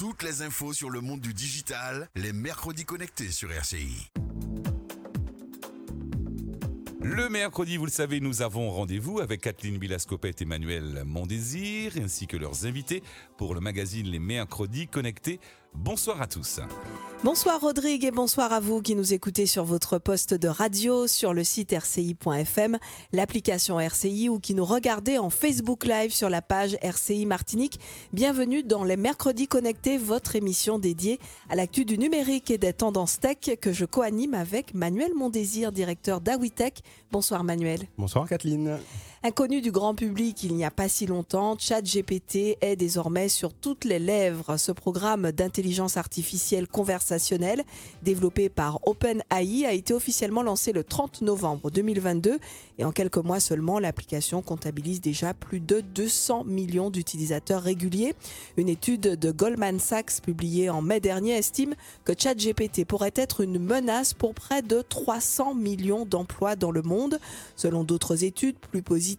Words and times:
Toutes 0.00 0.22
les 0.22 0.40
infos 0.40 0.72
sur 0.72 0.88
le 0.88 1.02
monde 1.02 1.20
du 1.20 1.34
digital, 1.34 2.08
les 2.14 2.32
mercredis 2.32 2.86
connectés 2.86 3.30
sur 3.30 3.52
RCI. 3.52 4.10
Le 7.02 7.28
mercredi, 7.28 7.76
vous 7.76 7.84
le 7.84 7.90
savez, 7.90 8.18
nous 8.18 8.40
avons 8.40 8.70
rendez-vous 8.70 9.20
avec 9.20 9.42
Kathleen 9.42 9.76
Bilascopette 9.76 10.40
et 10.40 10.44
Emmanuel 10.44 11.02
Mondésir, 11.04 11.92
ainsi 12.02 12.26
que 12.26 12.38
leurs 12.38 12.64
invités 12.64 13.02
pour 13.36 13.54
le 13.54 13.60
magazine 13.60 14.06
Les 14.06 14.20
Mercredis 14.20 14.88
Connectés. 14.88 15.38
Bonsoir 15.74 16.20
à 16.20 16.26
tous. 16.26 16.60
Bonsoir 17.22 17.60
Rodrigue 17.60 18.04
et 18.04 18.10
bonsoir 18.10 18.52
à 18.52 18.60
vous 18.60 18.82
qui 18.82 18.94
nous 18.94 19.14
écoutez 19.14 19.46
sur 19.46 19.64
votre 19.64 19.98
poste 19.98 20.34
de 20.34 20.48
radio, 20.48 21.06
sur 21.06 21.32
le 21.32 21.44
site 21.44 21.72
rci.fm, 21.72 22.78
l'application 23.12 23.78
RCI 23.78 24.28
ou 24.28 24.38
qui 24.38 24.54
nous 24.54 24.64
regardez 24.64 25.18
en 25.18 25.30
Facebook 25.30 25.84
Live 25.84 26.12
sur 26.12 26.28
la 26.28 26.42
page 26.42 26.76
RCI 26.82 27.26
Martinique. 27.26 27.78
Bienvenue 28.12 28.62
dans 28.62 28.84
les 28.84 28.96
Mercredis 28.96 29.48
Connectés, 29.48 29.96
votre 29.96 30.34
émission 30.34 30.78
dédiée 30.78 31.20
à 31.48 31.56
l'actu 31.56 31.84
du 31.84 31.98
numérique 31.98 32.50
et 32.50 32.58
des 32.58 32.72
tendances 32.72 33.20
tech 33.20 33.58
que 33.60 33.72
je 33.72 33.84
co-anime 33.84 34.34
avec 34.34 34.74
Manuel 34.74 35.14
Mondésir, 35.14 35.72
directeur 35.72 36.20
d'Awitech. 36.20 36.82
Bonsoir 37.12 37.44
Manuel. 37.44 37.80
Bonsoir 37.96 38.28
Kathleen. 38.28 38.78
Inconnu 39.22 39.60
du 39.60 39.70
grand 39.70 39.94
public 39.94 40.44
il 40.44 40.54
n'y 40.54 40.64
a 40.64 40.70
pas 40.70 40.88
si 40.88 41.04
longtemps, 41.04 41.54
ChatGPT 41.58 42.56
est 42.62 42.74
désormais 42.74 43.28
sur 43.28 43.52
toutes 43.52 43.84
les 43.84 43.98
lèvres. 43.98 44.56
Ce 44.56 44.72
programme 44.72 45.30
d'intelligence 45.30 45.98
artificielle 45.98 46.66
conversationnelle 46.66 47.62
développé 48.02 48.48
par 48.48 48.78
OpenAI 48.88 49.66
a 49.66 49.74
été 49.74 49.92
officiellement 49.92 50.42
lancé 50.42 50.72
le 50.72 50.84
30 50.84 51.20
novembre 51.20 51.70
2022 51.70 52.38
et 52.78 52.84
en 52.86 52.92
quelques 52.92 53.18
mois 53.18 53.40
seulement, 53.40 53.78
l'application 53.78 54.40
comptabilise 54.40 55.02
déjà 55.02 55.34
plus 55.34 55.60
de 55.60 55.82
200 55.82 56.44
millions 56.44 56.88
d'utilisateurs 56.88 57.60
réguliers. 57.60 58.14
Une 58.56 58.70
étude 58.70 59.02
de 59.02 59.30
Goldman 59.32 59.80
Sachs 59.80 60.22
publiée 60.22 60.70
en 60.70 60.80
mai 60.80 61.00
dernier 61.00 61.32
estime 61.32 61.74
que 62.06 62.14
ChatGPT 62.18 62.86
pourrait 62.86 63.12
être 63.16 63.42
une 63.42 63.58
menace 63.58 64.14
pour 64.14 64.32
près 64.32 64.62
de 64.62 64.80
300 64.80 65.56
millions 65.56 66.06
d'emplois 66.06 66.56
dans 66.56 66.70
le 66.70 66.80
monde. 66.80 67.20
Selon 67.54 67.84
d'autres 67.84 68.24
études 68.24 68.56
plus 68.56 68.80
positives, 68.80 69.09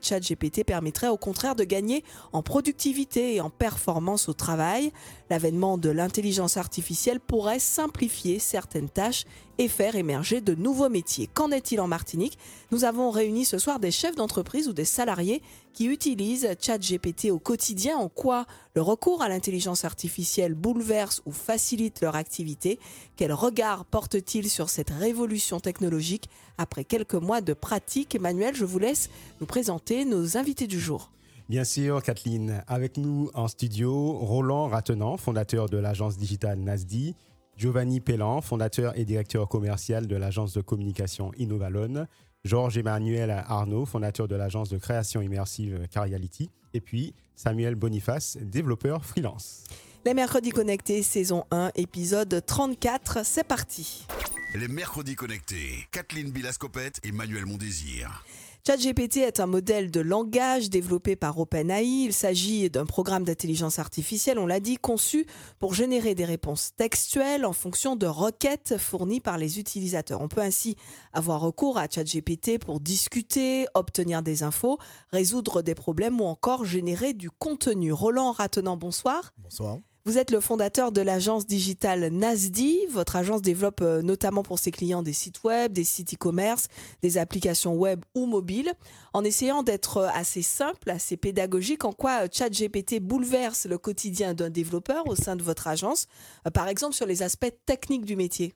ChatGPT 0.00 0.64
permettrait 0.64 1.08
au 1.08 1.16
contraire 1.16 1.54
de 1.54 1.64
gagner 1.64 2.04
en 2.32 2.42
productivité 2.42 3.34
et 3.34 3.40
en 3.40 3.50
performance 3.50 4.28
au 4.28 4.32
travail. 4.32 4.92
L'avènement 5.30 5.78
de 5.78 5.88
l'intelligence 5.88 6.56
artificielle 6.58 7.18
pourrait 7.18 7.58
simplifier 7.58 8.38
certaines 8.38 8.90
tâches 8.90 9.24
et 9.56 9.68
faire 9.68 9.96
émerger 9.96 10.40
de 10.40 10.54
nouveaux 10.54 10.90
métiers. 10.90 11.28
Qu'en 11.32 11.50
est-il 11.50 11.80
en 11.80 11.86
Martinique? 11.86 12.38
Nous 12.72 12.84
avons 12.84 13.10
réuni 13.10 13.44
ce 13.44 13.58
soir 13.58 13.78
des 13.78 13.90
chefs 13.90 14.16
d'entreprise 14.16 14.68
ou 14.68 14.72
des 14.72 14.84
salariés 14.84 15.40
qui 15.72 15.86
utilisent 15.86 16.48
ChatGPT 16.60 17.30
au 17.30 17.38
quotidien. 17.38 17.96
En 17.96 18.08
quoi 18.08 18.46
le 18.74 18.82
recours 18.82 19.22
à 19.22 19.28
l'intelligence 19.28 19.84
artificielle 19.84 20.54
bouleverse 20.54 21.22
ou 21.24 21.32
facilite 21.32 22.02
leur 22.02 22.16
activité? 22.16 22.78
Quel 23.16 23.32
regard 23.32 23.86
porte-t-il 23.86 24.50
sur 24.50 24.68
cette 24.68 24.90
révolution 24.90 25.58
technologique? 25.58 26.28
Après 26.58 26.84
quelques 26.84 27.14
mois 27.14 27.40
de 27.40 27.54
pratique 27.54 28.14
Emmanuel, 28.14 28.54
je 28.54 28.64
vous 28.64 28.78
laisse 28.78 29.08
nous 29.40 29.46
présenter 29.46 30.04
nos 30.04 30.36
invités 30.36 30.66
du 30.66 30.78
jour. 30.78 31.10
Bien 31.50 31.64
sûr, 31.64 32.02
Kathleen. 32.02 32.64
Avec 32.68 32.96
nous 32.96 33.30
en 33.34 33.48
studio, 33.48 34.12
Roland 34.14 34.68
Ratenant, 34.68 35.18
fondateur 35.18 35.68
de 35.68 35.76
l'agence 35.76 36.16
digitale 36.16 36.58
NASDI, 36.58 37.14
Giovanni 37.58 38.00
Pellan, 38.00 38.40
fondateur 38.40 38.98
et 38.98 39.04
directeur 39.04 39.46
commercial 39.46 40.06
de 40.06 40.16
l'agence 40.16 40.54
de 40.54 40.62
communication 40.62 41.32
Innovalone, 41.36 42.08
Georges 42.44 42.78
Emmanuel 42.78 43.30
Arnaud, 43.30 43.84
fondateur 43.84 44.26
de 44.26 44.34
l'agence 44.36 44.70
de 44.70 44.78
création 44.78 45.20
immersive 45.20 45.86
Cariality, 45.90 46.50
et 46.72 46.80
puis 46.80 47.14
Samuel 47.36 47.74
Boniface, 47.74 48.38
développeur 48.40 49.04
freelance. 49.04 49.64
Les 50.06 50.14
mercredis 50.14 50.50
connectés, 50.50 51.02
saison 51.02 51.44
1, 51.50 51.72
épisode 51.74 52.42
34, 52.44 53.24
c'est 53.24 53.44
parti. 53.44 54.06
Les 54.54 54.68
mercredis 54.68 55.14
connectés, 55.14 55.86
Kathleen 55.90 56.30
Bilascopette 56.30 57.00
et 57.04 57.12
Manuel 57.12 57.44
Mondésir. 57.44 58.24
ChatGPT 58.66 59.18
est 59.18 59.40
un 59.40 59.46
modèle 59.46 59.90
de 59.90 60.00
langage 60.00 60.70
développé 60.70 61.16
par 61.16 61.38
OpenAI. 61.38 61.84
Il 61.84 62.14
s'agit 62.14 62.70
d'un 62.70 62.86
programme 62.86 63.22
d'intelligence 63.22 63.78
artificielle, 63.78 64.38
on 64.38 64.46
l'a 64.46 64.58
dit, 64.58 64.76
conçu 64.76 65.26
pour 65.58 65.74
générer 65.74 66.14
des 66.14 66.24
réponses 66.24 66.70
textuelles 66.74 67.44
en 67.44 67.52
fonction 67.52 67.94
de 67.94 68.06
requêtes 68.06 68.78
fournies 68.78 69.20
par 69.20 69.36
les 69.36 69.58
utilisateurs. 69.58 70.22
On 70.22 70.28
peut 70.28 70.40
ainsi 70.40 70.76
avoir 71.12 71.42
recours 71.42 71.76
à 71.76 71.88
ChatGPT 71.90 72.58
pour 72.58 72.80
discuter, 72.80 73.66
obtenir 73.74 74.22
des 74.22 74.42
infos, 74.42 74.78
résoudre 75.12 75.60
des 75.60 75.74
problèmes 75.74 76.18
ou 76.18 76.24
encore 76.24 76.64
générer 76.64 77.12
du 77.12 77.30
contenu. 77.30 77.92
Roland 77.92 78.32
Ratenant, 78.32 78.78
bonsoir. 78.78 79.34
Bonsoir. 79.36 79.76
Vous 80.06 80.18
êtes 80.18 80.30
le 80.30 80.40
fondateur 80.40 80.92
de 80.92 81.00
l'agence 81.00 81.46
digitale 81.46 82.08
NASDI. 82.08 82.88
Votre 82.90 83.16
agence 83.16 83.40
développe 83.40 83.80
euh, 83.80 84.02
notamment 84.02 84.42
pour 84.42 84.58
ses 84.58 84.70
clients 84.70 85.02
des 85.02 85.14
sites 85.14 85.42
web, 85.44 85.72
des 85.72 85.82
sites 85.82 86.12
e-commerce, 86.12 86.68
des 87.00 87.16
applications 87.16 87.74
web 87.74 88.04
ou 88.14 88.26
mobiles. 88.26 88.74
En 89.14 89.24
essayant 89.24 89.62
d'être 89.62 89.96
euh, 89.96 90.08
assez 90.12 90.42
simple, 90.42 90.90
assez 90.90 91.16
pédagogique, 91.16 91.86
en 91.86 91.92
quoi 91.94 92.24
euh, 92.24 92.28
ChatGPT 92.30 93.00
bouleverse 93.00 93.64
le 93.64 93.78
quotidien 93.78 94.34
d'un 94.34 94.50
développeur 94.50 95.06
au 95.06 95.16
sein 95.16 95.36
de 95.36 95.42
votre 95.42 95.68
agence, 95.68 96.06
par 96.52 96.68
exemple 96.68 96.94
sur 96.94 97.06
les 97.06 97.22
aspects 97.22 97.54
techniques 97.64 98.04
du 98.04 98.14
métier? 98.14 98.52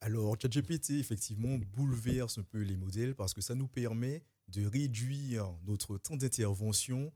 Alors, 0.00 0.34
ChatGPT, 0.42 0.98
effectivement, 0.98 1.56
bouleverse 1.72 2.38
un 2.38 2.42
peu 2.42 2.62
les 2.62 2.76
modèles 2.76 3.14
parce 3.14 3.32
que 3.32 3.42
ça 3.42 3.54
nous 3.54 3.68
permet 3.68 4.24
de 4.48 4.66
réduire 4.66 5.54
notre 5.68 5.98
temps 5.98 6.16
d'intervention 6.16 7.12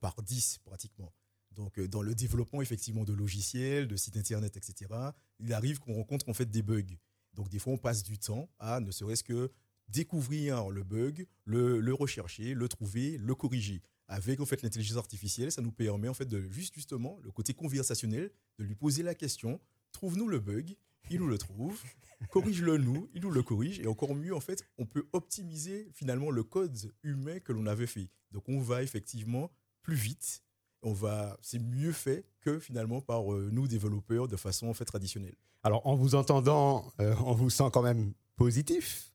par 0.00 0.22
10 0.22 0.60
pratiquement. 0.64 1.12
Donc, 1.52 1.78
euh, 1.78 1.88
dans 1.88 2.02
le 2.02 2.14
développement 2.14 2.62
effectivement 2.62 3.04
de 3.04 3.12
logiciels, 3.12 3.88
de 3.88 3.96
sites 3.96 4.16
internet, 4.16 4.56
etc., 4.56 4.90
il 5.38 5.52
arrive 5.52 5.78
qu'on 5.78 5.94
rencontre 5.94 6.28
en 6.28 6.34
fait 6.34 6.50
des 6.50 6.62
bugs. 6.62 6.96
Donc, 7.34 7.48
des 7.48 7.58
fois, 7.58 7.72
on 7.72 7.78
passe 7.78 8.02
du 8.02 8.18
temps 8.18 8.48
à 8.58 8.80
ne 8.80 8.90
serait-ce 8.90 9.24
que 9.24 9.50
découvrir 9.88 10.70
le 10.70 10.84
bug, 10.84 11.26
le, 11.44 11.92
rechercher, 11.92 12.54
le 12.54 12.68
trouver, 12.68 13.18
le 13.18 13.34
corriger. 13.34 13.82
Avec 14.08 14.40
en 14.40 14.46
fait 14.46 14.62
l'intelligence 14.62 14.96
artificielle, 14.96 15.52
ça 15.52 15.62
nous 15.62 15.70
permet 15.70 16.08
en 16.08 16.14
fait 16.14 16.26
de 16.26 16.40
juste 16.50 16.74
justement 16.74 17.18
le 17.22 17.30
côté 17.30 17.54
conversationnel, 17.54 18.30
de 18.58 18.64
lui 18.64 18.74
poser 18.74 19.02
la 19.02 19.14
question 19.14 19.60
trouve-nous 19.92 20.28
le 20.28 20.38
bug, 20.38 20.76
il 21.10 21.18
nous 21.18 21.26
le 21.26 21.38
trouve, 21.38 21.80
corrige-le 22.30 22.78
nous, 22.78 23.08
il 23.14 23.22
nous 23.22 23.30
le 23.30 23.42
corrige, 23.42 23.80
et 23.80 23.86
encore 23.86 24.14
mieux 24.14 24.34
en 24.34 24.40
fait, 24.40 24.64
on 24.78 24.86
peut 24.86 25.06
optimiser 25.12 25.90
finalement 25.92 26.30
le 26.30 26.42
code 26.42 26.92
humain 27.02 27.38
que 27.40 27.52
l'on 27.52 27.66
avait 27.66 27.86
fait. 27.86 28.08
Donc, 28.32 28.48
on 28.48 28.60
va 28.60 28.82
effectivement 28.82 29.50
plus 29.82 29.96
vite 29.96 30.42
on 30.82 30.92
va, 30.92 31.36
c'est 31.42 31.58
mieux 31.58 31.92
fait 31.92 32.24
que 32.40 32.58
finalement 32.58 33.00
par 33.00 33.32
euh, 33.32 33.50
nous 33.52 33.68
développeurs 33.68 34.28
de 34.28 34.36
façon 34.36 34.68
en 34.68 34.74
fait 34.74 34.84
traditionnelle. 34.84 35.34
Alors 35.62 35.86
en 35.86 35.94
vous 35.94 36.14
entendant, 36.14 36.90
euh, 37.00 37.14
on 37.24 37.32
vous 37.32 37.50
sent 37.50 37.70
quand 37.72 37.82
même 37.82 38.12
positif. 38.36 39.12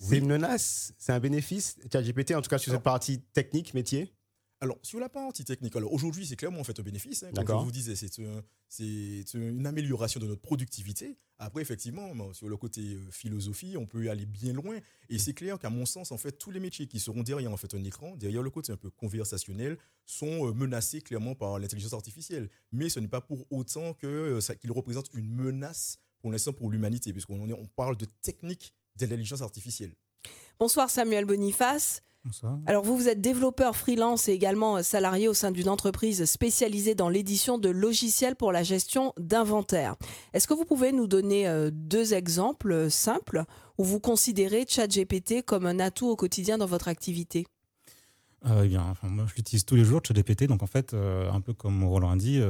C'est 0.00 0.18
une 0.18 0.26
menace, 0.26 0.92
c'est 0.98 1.12
un 1.12 1.20
bénéfice. 1.20 1.78
ChatGPT, 1.90 2.34
en 2.34 2.42
tout 2.42 2.50
cas 2.50 2.58
sur 2.58 2.72
cette 2.72 2.82
partie 2.82 3.20
technique, 3.20 3.74
métier. 3.74 4.13
Alors, 4.64 4.78
sur 4.80 4.98
la 4.98 5.10
partie 5.10 5.44
technique, 5.44 5.76
alors 5.76 5.92
aujourd'hui, 5.92 6.24
c'est 6.24 6.36
clairement 6.36 6.60
en 6.60 6.64
fait 6.64 6.80
un 6.80 6.82
bénéfice. 6.82 7.22
Hein, 7.22 7.44
comme 7.44 7.58
je 7.60 7.64
vous 7.66 7.70
disais, 7.70 7.94
c'est 7.96 9.34
une 9.34 9.66
amélioration 9.66 10.18
de 10.20 10.26
notre 10.26 10.40
productivité. 10.40 11.18
Après, 11.38 11.60
effectivement, 11.60 12.32
sur 12.32 12.48
le 12.48 12.56
côté 12.56 12.80
euh, 12.80 13.10
philosophie, 13.10 13.76
on 13.76 13.84
peut 13.84 14.08
aller 14.08 14.24
bien 14.24 14.54
loin. 14.54 14.78
Et 15.10 15.18
c'est 15.18 15.34
clair 15.34 15.58
qu'à 15.58 15.68
mon 15.68 15.84
sens, 15.84 16.12
en 16.12 16.16
fait, 16.16 16.32
tous 16.32 16.50
les 16.50 16.60
métiers 16.60 16.86
qui 16.86 16.98
seront 16.98 17.22
derrière 17.22 17.52
en 17.52 17.58
fait 17.58 17.74
un 17.74 17.84
écran, 17.84 18.16
derrière 18.16 18.40
le 18.40 18.48
côté 18.48 18.72
un 18.72 18.78
peu 18.78 18.88
conversationnel, 18.88 19.76
sont 20.06 20.48
euh, 20.48 20.52
menacés 20.54 21.02
clairement 21.02 21.34
par 21.34 21.58
l'intelligence 21.58 21.92
artificielle. 21.92 22.48
Mais 22.72 22.88
ce 22.88 23.00
n'est 23.00 23.08
pas 23.08 23.20
pour 23.20 23.44
autant 23.50 23.92
que 23.92 24.06
euh, 24.06 24.40
ça 24.40 24.54
qu'il 24.54 24.72
représente 24.72 25.12
une 25.12 25.28
menace 25.28 25.98
pour 26.22 26.32
l'instant 26.32 26.54
pour 26.54 26.70
l'humanité, 26.70 27.12
puisqu'on 27.12 27.38
on 27.38 27.66
parle 27.76 27.98
de 27.98 28.06
technique 28.22 28.72
d'intelligence 28.96 29.42
artificielle. 29.42 29.92
Bonsoir 30.58 30.88
Samuel 30.88 31.26
Boniface. 31.26 32.00
Alors 32.66 32.84
vous, 32.84 32.96
vous 32.96 33.08
êtes 33.08 33.20
développeur 33.20 33.76
freelance 33.76 34.28
et 34.28 34.32
également 34.32 34.78
euh, 34.78 34.82
salarié 34.82 35.28
au 35.28 35.34
sein 35.34 35.50
d'une 35.50 35.68
entreprise 35.68 36.24
spécialisée 36.24 36.94
dans 36.94 37.10
l'édition 37.10 37.58
de 37.58 37.68
logiciels 37.68 38.34
pour 38.34 38.50
la 38.50 38.62
gestion 38.62 39.12
d'inventaire. 39.18 39.96
Est-ce 40.32 40.48
que 40.48 40.54
vous 40.54 40.64
pouvez 40.64 40.92
nous 40.92 41.06
donner 41.06 41.46
euh, 41.46 41.70
deux 41.70 42.14
exemples 42.14 42.72
euh, 42.72 42.90
simples 42.90 43.44
où 43.76 43.84
vous 43.84 44.00
considérez 44.00 44.64
ChatGPT 44.66 45.42
comme 45.44 45.66
un 45.66 45.78
atout 45.78 46.06
au 46.06 46.16
quotidien 46.16 46.56
dans 46.56 46.66
votre 46.66 46.88
activité? 46.88 47.46
Eh 48.46 48.68
bien, 48.68 48.94
moi, 49.02 49.24
je 49.28 49.34
l'utilise 49.36 49.64
tous 49.64 49.76
les 49.76 49.84
jours, 49.84 50.00
ChatGPT. 50.06 50.46
Donc, 50.46 50.62
en 50.62 50.66
fait, 50.66 50.92
un 50.94 51.40
peu 51.40 51.54
comme 51.54 51.82
Roland 51.82 52.10
a 52.10 52.16
dit, 52.16 52.42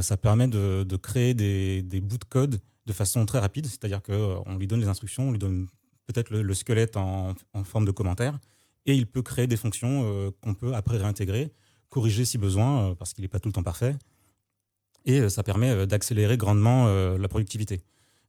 ça 0.00 0.16
permet 0.16 0.48
de, 0.48 0.96
créer 0.96 1.34
des, 1.34 2.00
bouts 2.00 2.16
de 2.16 2.24
code 2.24 2.62
de 2.86 2.92
façon 2.94 3.26
très 3.26 3.38
rapide. 3.38 3.66
C'est-à-dire 3.66 4.02
qu'on 4.02 4.56
lui 4.56 4.66
donne 4.66 4.80
les 4.80 4.88
instructions, 4.88 5.28
on 5.28 5.32
lui 5.32 5.38
donne 5.38 5.66
peut-être 6.06 6.30
le, 6.30 6.54
squelette 6.54 6.96
en, 6.96 7.34
forme 7.62 7.84
de 7.84 7.90
commentaire 7.90 8.38
et 8.86 8.94
il 8.94 9.06
peut 9.06 9.22
créer 9.22 9.46
des 9.46 9.56
fonctions 9.56 10.02
euh, 10.04 10.30
qu'on 10.40 10.54
peut 10.54 10.74
après 10.74 10.96
réintégrer, 10.96 11.52
corriger 11.88 12.24
si 12.24 12.38
besoin, 12.38 12.90
euh, 12.90 12.94
parce 12.94 13.12
qu'il 13.12 13.22
n'est 13.22 13.28
pas 13.28 13.38
tout 13.38 13.48
le 13.48 13.52
temps 13.52 13.62
parfait. 13.62 13.96
Et 15.04 15.20
euh, 15.20 15.28
ça 15.28 15.42
permet 15.42 15.86
d'accélérer 15.86 16.36
grandement 16.36 16.86
la 17.16 17.28
productivité. 17.28 17.80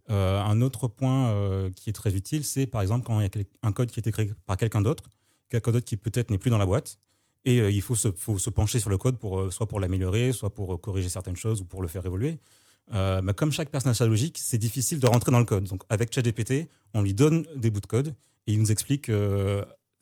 un 0.09 0.61
autre 0.61 0.87
point 0.87 1.71
qui 1.75 1.89
est 1.89 1.93
très 1.93 2.13
utile, 2.15 2.43
c'est 2.43 2.67
par 2.67 2.81
exemple 2.81 3.05
quand 3.05 3.19
il 3.19 3.23
y 3.23 3.27
a 3.27 3.67
un 3.67 3.71
code 3.71 3.89
qui 3.89 3.99
a 3.99 4.01
été 4.01 4.11
créé 4.11 4.31
par 4.45 4.57
quelqu'un 4.57 4.81
d'autre, 4.81 5.03
quelqu'un 5.49 5.71
d'autre 5.71 5.85
qui 5.85 5.97
peut-être 5.97 6.29
n'est 6.29 6.37
plus 6.37 6.51
dans 6.51 6.57
la 6.57 6.65
boîte, 6.65 6.99
Et 7.45 7.57
il 7.69 7.81
faut 7.81 7.95
se, 7.95 8.49
pencher 8.49 8.79
sur 8.79 8.89
le 8.89 8.97
code 8.97 9.17
pour, 9.17 9.51
soit 9.53 9.67
pour 9.67 9.79
l'améliorer, 9.79 10.33
soit 10.33 10.53
pour 10.53 10.79
corriger 10.81 11.09
certaines 11.09 11.35
choses 11.35 11.61
ou 11.61 11.65
pour 11.65 11.81
le 11.81 11.87
faire 11.87 12.05
évoluer. 12.05 12.37
mais 12.91 13.33
comme 13.35 13.51
chaque 13.51 13.69
personnage 13.69 14.01
logique, 14.01 14.37
c'est 14.39 14.57
difficile 14.57 14.99
de 14.99 15.07
rentrer 15.07 15.31
dans 15.31 15.39
le 15.39 15.45
code. 15.45 15.65
Donc 15.65 15.83
avec 15.89 16.13
ChatGPT, 16.13 16.67
on 16.93 17.01
lui 17.01 17.13
donne 17.13 17.45
des 17.55 17.69
bouts 17.69 17.81
de 17.81 17.91
code 17.95 18.09
et 18.47 18.53
il 18.53 18.59
nous 18.59 18.71
explique 18.71 19.09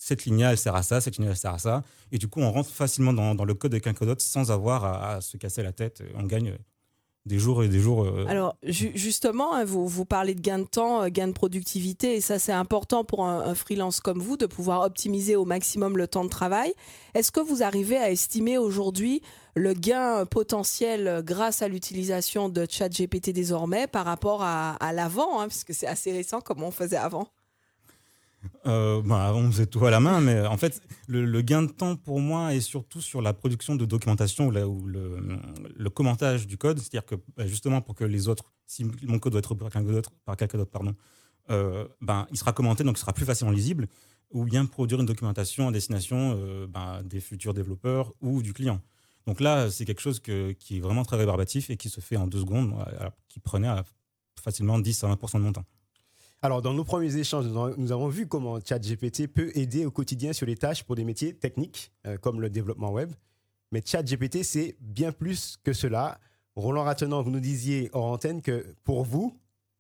cette 0.02 0.26
ligne 0.26 0.40
elle 0.40 0.58
sert 0.58 0.76
à 0.76 0.82
ça, 0.82 1.00
cette 1.00 1.18
ligne 1.18 1.28
elle 1.28 1.38
sert 1.38 1.54
à 1.54 1.60
ça. 1.60 1.84
Et 2.12 2.18
du 2.18 2.28
coup, 2.28 2.42
on 2.42 2.52
rentre 2.52 2.72
facilement 2.72 3.14
dans, 3.14 3.46
le 3.46 3.54
code 3.54 3.72
de 3.72 3.78
quelqu'un 3.78 4.08
d'autre 4.08 4.24
sans 4.24 4.52
avoir 4.52 4.84
à, 4.84 5.22
se 5.22 5.38
casser 5.38 5.62
la 5.62 5.74
tête. 5.74 6.02
On 6.16 6.24
gagne 6.24 6.58
des 7.28 7.38
jours 7.38 7.64
et 7.64 7.68
des 7.68 7.78
jours. 7.78 8.04
Euh, 8.04 8.26
Alors, 8.28 8.58
justement, 8.64 9.54
hein, 9.54 9.64
vous, 9.64 9.88
vous 9.88 10.06
parlez 10.06 10.34
de 10.34 10.42
gain 10.42 10.58
de 10.58 10.64
temps, 10.64 11.04
euh, 11.04 11.10
gain 11.10 11.28
de 11.28 11.34
productivité, 11.34 12.16
et 12.16 12.22
ça, 12.22 12.40
c'est 12.40 12.52
important 12.52 13.04
pour 13.04 13.28
un, 13.28 13.54
freelance 13.54 14.00
comme 14.00 14.18
vous 14.18 14.38
de 14.38 14.48
pouvoir 14.48 14.82
optimiser 14.82 15.36
au 15.36 15.46
maximum 15.46 15.96
le 15.96 16.08
temps 16.08 16.24
de 16.24 16.30
travail. 16.30 16.74
Est-ce 17.14 17.32
que 17.32 17.40
vous 17.40 17.62
arrivez 17.62 17.98
à 17.98 18.10
estimer 18.10 18.58
aujourd'hui 18.58 19.22
le 19.54 19.74
gain 19.74 20.26
potentiel 20.26 21.22
grâce 21.24 21.62
à 21.62 21.68
l'utilisation 21.68 22.50
de 22.50 22.66
ChatGPT 22.68 23.30
désormais 23.30 23.86
par 23.86 24.06
rapport 24.06 24.42
à, 24.42 24.94
l'avant, 24.94 25.40
hein, 25.42 25.48
puisque 25.48 25.76
c'est 25.76 25.86
assez 25.86 26.12
récent 26.12 26.42
comme 26.42 26.64
on 26.64 26.72
faisait 26.72 26.98
avant? 26.98 27.28
Euh, 28.66 29.02
bah, 29.04 29.34
on 29.36 29.52
faisait 29.52 29.66
tout 29.66 29.86
à 29.86 29.92
la 29.92 30.00
main, 30.00 30.22
mais 30.22 30.46
en 30.46 30.58
fait, 30.58 30.82
le, 31.08 31.42
gain 31.42 31.64
de 31.64 31.72
temps 31.72 31.96
pour 31.96 32.20
moi 32.20 32.54
est 32.54 32.62
surtout 32.62 33.02
sur 33.02 33.22
la 33.22 33.34
production 33.34 33.76
de 33.76 33.86
documentation 33.86 34.48
ou, 34.48 34.52
le, 34.52 35.90
commentage 35.90 36.48
du 36.48 36.58
code. 36.58 36.80
C'est-à-dire 36.80 37.06
que 37.06 37.16
bah, 37.36 37.48
justement, 37.48 37.82
pour 37.82 37.96
que 37.96 38.04
les 38.04 38.28
autres, 38.28 38.52
si 38.68 38.86
mon 39.04 39.20
code 39.20 39.34
doit 39.34 39.40
être 39.40 39.56
par 39.56 39.70
quelqu'un 39.70 39.92
d'autre, 39.92 40.12
par 40.26 40.38
quelqu'un 40.38 40.58
d'autre, 40.58 40.72
pardon, 40.72 40.96
ben, 42.02 42.28
il 42.32 42.38
sera 42.38 42.54
commenté, 42.54 42.84
donc 42.84 42.98
il 42.98 43.02
sera 43.02 43.14
plus 43.14 43.26
facilement 43.26 43.52
lisible, 43.52 43.88
ou 44.32 44.46
bien 44.46 44.66
produire 44.66 45.00
une 45.00 45.06
documentation 45.06 45.68
à 45.68 45.72
destination 45.72 46.38
euh, 46.38 47.04
des 47.04 47.20
futurs 47.20 47.54
développeurs 47.54 48.14
ou 48.22 48.42
du 48.42 48.54
client. 48.54 48.82
Donc 49.28 49.40
là, 49.40 49.70
c'est 49.70 49.86
quelque 49.86 50.02
chose 50.02 50.20
qui 50.20 50.78
est 50.78 50.80
vraiment 50.80 51.04
très 51.04 51.18
rébarbatif 51.18 51.70
et 51.70 51.78
qui 51.78 51.90
se 51.90 52.02
fait 52.02 52.18
en 52.18 52.26
deux 52.26 52.40
secondes, 52.40 52.74
qui 53.28 53.40
prenait 53.40 53.70
facilement 54.42 54.80
10 54.80 55.04
à 55.04 55.14
20% 55.14 55.36
de 55.36 55.44
mon 55.44 55.54
temps. 55.54 55.66
Alors, 56.44 56.64
dans 56.64 56.74
nos 56.74 56.84
premiers 56.84 57.18
échanges, 57.18 57.46
nous 57.46 57.92
avons 57.92 58.08
vu 58.08 58.26
comment 58.26 58.60
ChatGPT 58.60 59.28
peut 59.28 59.52
aider 59.54 59.86
au 59.86 59.92
quotidien 59.92 60.34
sur 60.34 60.48
les 60.48 60.56
tâches 60.56 60.84
pour 60.84 60.96
des 60.96 61.04
métiers 61.04 61.36
techniques, 61.36 61.92
euh, 62.08 62.18
comme 62.18 62.42
le 62.42 62.50
développement 62.50 62.92
web. 62.92 63.12
Mais 63.72 63.84
ChatGPT, 63.86 64.42
c'est 64.42 64.76
bien 64.80 65.12
plus 65.12 65.58
que 65.64 65.72
cela. 65.72 66.20
Roland 66.56 66.84
Ratenant, 66.84 67.22
vous 67.22 67.30
nous 67.30 67.40
disiez 67.40 67.92
hors 67.94 68.06
antenne 68.06 68.42
que 68.42 68.66
pour 68.84 69.04
vous, 69.04 69.38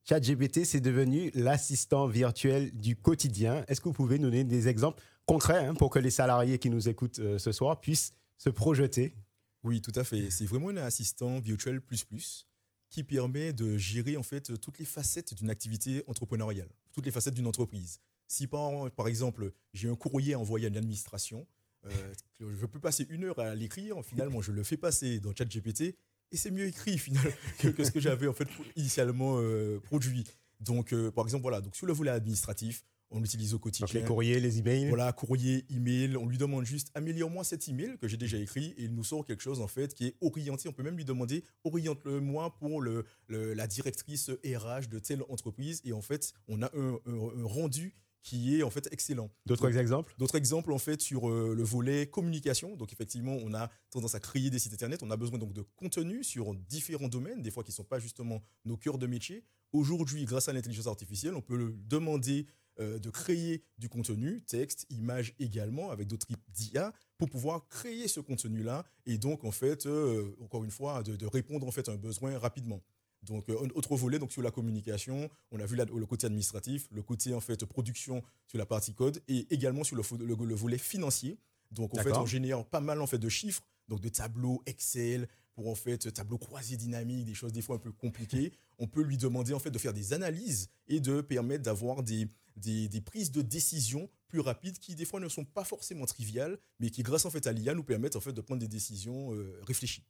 ChatGPT, 0.08 0.64
c'est 0.64 0.82
devenu 0.82 1.32
l'assistant 1.34 2.06
virtuel 2.06 2.72
du 2.78 2.96
quotidien. 2.96 3.66
Est-ce 3.68 3.82
que 3.82 3.90
vous 3.90 3.96
pouvez 3.96 4.20
nous 4.20 4.30
donner 4.30 4.44
des 4.44 4.68
exemples 4.68 5.02
concrets 5.26 5.66
hein, 5.66 5.74
pour 5.74 5.90
que 5.90 5.98
les 5.98 6.12
salariés 6.12 6.60
qui 6.60 6.70
nous 6.70 6.88
écoutent 6.88 7.20
euh, 7.20 7.40
ce 7.40 7.52
soir 7.52 7.82
puissent 7.82 8.14
se 8.38 8.52
projeter? 8.52 9.16
Oui, 9.64 9.82
tout 9.82 9.94
à 9.96 10.04
fait. 10.04 10.30
C'est 10.30 10.46
vraiment 10.46 10.70
un 10.70 10.78
assistant 10.78 11.40
virtuel 11.40 11.82
plus 11.82 12.04
plus 12.04 12.46
qui 12.92 13.04
permet 13.04 13.54
de 13.54 13.78
gérer 13.78 14.18
en 14.18 14.24
fait 14.24 14.60
toutes 14.60 14.78
les 14.78 14.86
facettes 14.86 15.34
d'une 15.34 15.50
activité 15.50 16.04
entrepreneuriale, 16.08 16.70
toutes 16.92 17.06
les 17.06 17.12
facettes 17.12 17.34
d'une 17.34 17.48
entreprise. 17.48 18.00
Si 18.28 18.46
par, 18.46 18.92
par 18.92 19.08
exemple 19.08 19.54
j'ai 19.74 19.90
un 19.90 19.96
courrier 19.96 20.36
envoyé 20.36 20.68
à 20.68 20.70
l'administration, 20.70 21.48
euh, 21.86 22.14
je 22.40 22.66
peux 22.66 22.80
passer 22.80 23.08
une 23.10 23.24
heure 23.24 23.40
à 23.40 23.56
l'écrire, 23.56 23.96
finalement 24.04 24.42
je 24.42 24.52
le 24.52 24.64
fais 24.64 24.78
passer 24.78 25.20
dans 25.20 25.34
ChatGPT 25.34 25.96
et 26.32 26.38
c'est 26.38 26.52
mieux 26.52 26.68
écrit 26.68 26.98
finalement 27.00 27.32
que, 27.60 27.84
ce 27.84 27.92
que 27.92 28.00
j'avais 28.00 28.28
en 28.28 28.34
fait 28.34 28.48
initialement 28.76 29.38
euh, 29.40 29.80
produit. 29.80 30.26
Donc 30.60 30.94
euh, 30.94 31.12
par 31.12 31.26
exemple 31.26 31.44
voilà, 31.44 31.62
donc 31.62 31.76
sur 31.76 31.88
le 31.88 31.94
volet 31.94 32.12
administratif, 32.12 32.84
on 33.12 33.20
l'utilise 33.20 33.54
au 33.54 33.60
quotidien. 33.60 33.88
les 34.00 34.06
courriers, 34.06 34.40
les 34.40 34.60
emails. 34.60 34.88
Voilà, 34.88 35.12
courrier, 35.14 35.66
email. 35.70 36.16
On 36.18 36.28
lui 36.28 36.38
demande 36.38 36.66
juste 36.66 36.90
améliore-moi 36.96 37.44
cet 37.44 37.68
email 37.68 37.98
que 38.00 38.08
j'ai 38.08 38.18
déjà 38.18 38.38
écrit 38.38 38.74
et 38.78 38.84
il 38.84 38.96
nous 38.96 39.04
sort 39.04 39.26
quelque 39.26 39.42
chose 39.42 39.62
en 39.62 39.68
fait 39.68 39.94
qui 39.94 40.08
est 40.08 40.16
orienté. 40.22 40.70
On 40.70 40.74
peut 40.74 40.84
même 40.84 40.98
lui 40.98 41.06
demander 41.06 41.44
oriente-le-moi 41.64 42.56
pour 42.58 42.82
le, 42.82 43.06
la 43.28 43.68
directrice 43.68 44.30
RH 44.30 44.88
de 44.90 45.00
telle 45.00 45.24
entreprise 45.30 45.82
et 45.84 45.94
en 45.94 46.02
fait 46.02 46.34
on 46.48 46.62
a 46.62 46.72
un, 46.76 47.00
rendu 47.44 47.94
qui 48.24 48.56
est 48.56 48.64
en 48.64 48.70
fait 48.70 48.88
excellent. 48.92 49.32
D'autres 49.48 49.76
exemples? 49.78 50.14
D'autres 50.20 50.36
exemples 50.36 50.72
en 50.72 50.78
fait 50.78 51.02
sur 51.02 51.28
euh, 51.28 51.56
le 51.56 51.64
volet 51.64 52.06
communication. 52.06 52.76
Donc 52.76 52.94
effectivement, 52.94 53.36
on 53.44 53.54
a 53.56 53.70
tendance 53.90 54.14
à 54.14 54.20
créer 54.20 54.52
des 54.52 54.60
sites 54.60 54.74
internet. 54.74 55.02
On 55.02 55.10
a 55.10 55.18
besoin 55.18 55.40
donc 55.40 55.54
de 55.54 55.64
contenu 55.76 56.24
sur 56.24 56.54
différents 56.54 57.08
domaines, 57.08 57.42
des 57.42 57.50
fois 57.50 57.64
qui 57.64 57.72
ne 57.72 57.76
sont 57.76 57.84
pas 57.84 57.98
justement 57.98 58.44
nos 58.64 58.78
cœurs 58.78 59.00
de 59.00 59.08
métier. 59.08 59.44
Aujourd'hui, 59.74 60.26
grâce 60.26 60.50
à 60.50 60.54
l'intelligence 60.54 60.88
artificielle, 60.88 61.34
on 61.34 61.42
peut 61.42 61.58
le 61.58 61.74
demander 61.88 62.46
euh, 62.82 63.00
de 63.00 63.10
créer 63.10 63.64
du 63.78 63.90
contenu, 63.90 64.42
texte, 64.42 64.88
image 64.90 65.34
également, 65.40 65.92
avec 65.92 66.08
d'autres 66.08 66.26
types 66.26 66.40
d'IA, 66.50 66.94
pour 67.18 67.30
pouvoir 67.30 67.68
créer 67.68 68.08
ce 68.08 68.20
contenu-là 68.20 68.86
et 69.06 69.20
donc, 69.20 69.44
en 69.44 69.52
fait, 69.52 69.86
euh, 69.86 70.36
encore 70.42 70.64
une 70.64 70.72
fois, 70.72 71.04
de, 71.04 71.26
répondre 71.28 71.68
en 71.68 71.72
fait 71.72 71.88
à 71.90 71.92
un 71.92 71.98
besoin 71.98 72.38
rapidement. 72.40 72.82
Donc, 73.22 73.50
euh, 73.50 73.68
autre 73.76 73.96
volet, 73.96 74.18
donc 74.18 74.32
sur 74.32 74.42
la 74.42 74.50
communication, 74.50 75.30
on 75.52 75.60
a 75.60 75.66
vu 75.66 75.76
le 75.78 76.06
côté 76.08 76.26
administratif, 76.26 76.88
le 76.92 77.04
côté 77.04 77.36
en 77.36 77.40
fait 77.40 77.64
production 77.66 78.24
sur 78.48 78.58
la 78.58 78.66
partie 78.66 78.96
code 78.96 79.22
et 79.28 79.46
également 79.54 79.84
sur 79.84 79.96
le, 79.96 80.26
le, 80.26 80.56
volet 80.56 80.80
financier. 80.80 81.38
Donc, 81.70 81.96
en 81.96 82.02
fait, 82.02 82.14
on 82.14 82.26
génère 82.26 82.66
pas 82.66 82.82
mal 82.82 83.00
en 83.00 83.08
fait 83.08 83.20
de 83.20 83.30
chiffres, 83.30 83.62
donc 83.90 84.02
de 84.02 84.10
tableaux 84.10 84.64
Excel, 84.66 85.28
pour 85.54 85.68
en 85.68 85.76
fait 85.76 86.12
tableau 86.12 86.38
croisé 86.38 86.78
dynamique, 86.78 87.26
des 87.26 87.34
choses 87.34 87.54
des 87.54 87.62
fois 87.62 87.76
un 87.76 87.80
peu 87.80 87.92
compliquées, 87.92 88.54
on 88.80 88.88
peut 88.88 89.04
lui 89.04 89.18
demander 89.18 89.54
en 89.54 89.60
fait 89.60 89.72
de 89.72 89.78
faire 89.78 89.94
des 89.94 90.14
analyses 90.14 90.70
et 90.88 91.00
de 91.00 91.22
permettre 91.22 91.64
d'avoir 91.64 92.02
des, 92.02 92.28
des, 92.58 93.02
prises 93.02 93.32
de 93.32 93.42
décision 93.42 94.10
plus 94.28 94.40
rapides 94.40 94.80
qui 94.80 94.96
des 94.96 95.06
fois 95.06 95.20
ne 95.20 95.30
sont 95.30 95.46
pas 95.46 95.64
forcément 95.64 96.06
triviales, 96.06 96.58
mais 96.80 96.90
qui 96.90 97.04
grâce 97.04 97.26
en 97.26 97.30
fait 97.30 97.48
à 97.48 97.52
l'IA 97.52 97.74
nous 97.74 97.84
permettent 97.84 98.16
en 98.16 98.22
fait 98.22 98.34
de 98.34 98.42
prendre 98.42 98.62
des 98.62 98.68
décisions 98.68 99.34
euh, 99.34 99.60
réfléchies. 99.68 100.04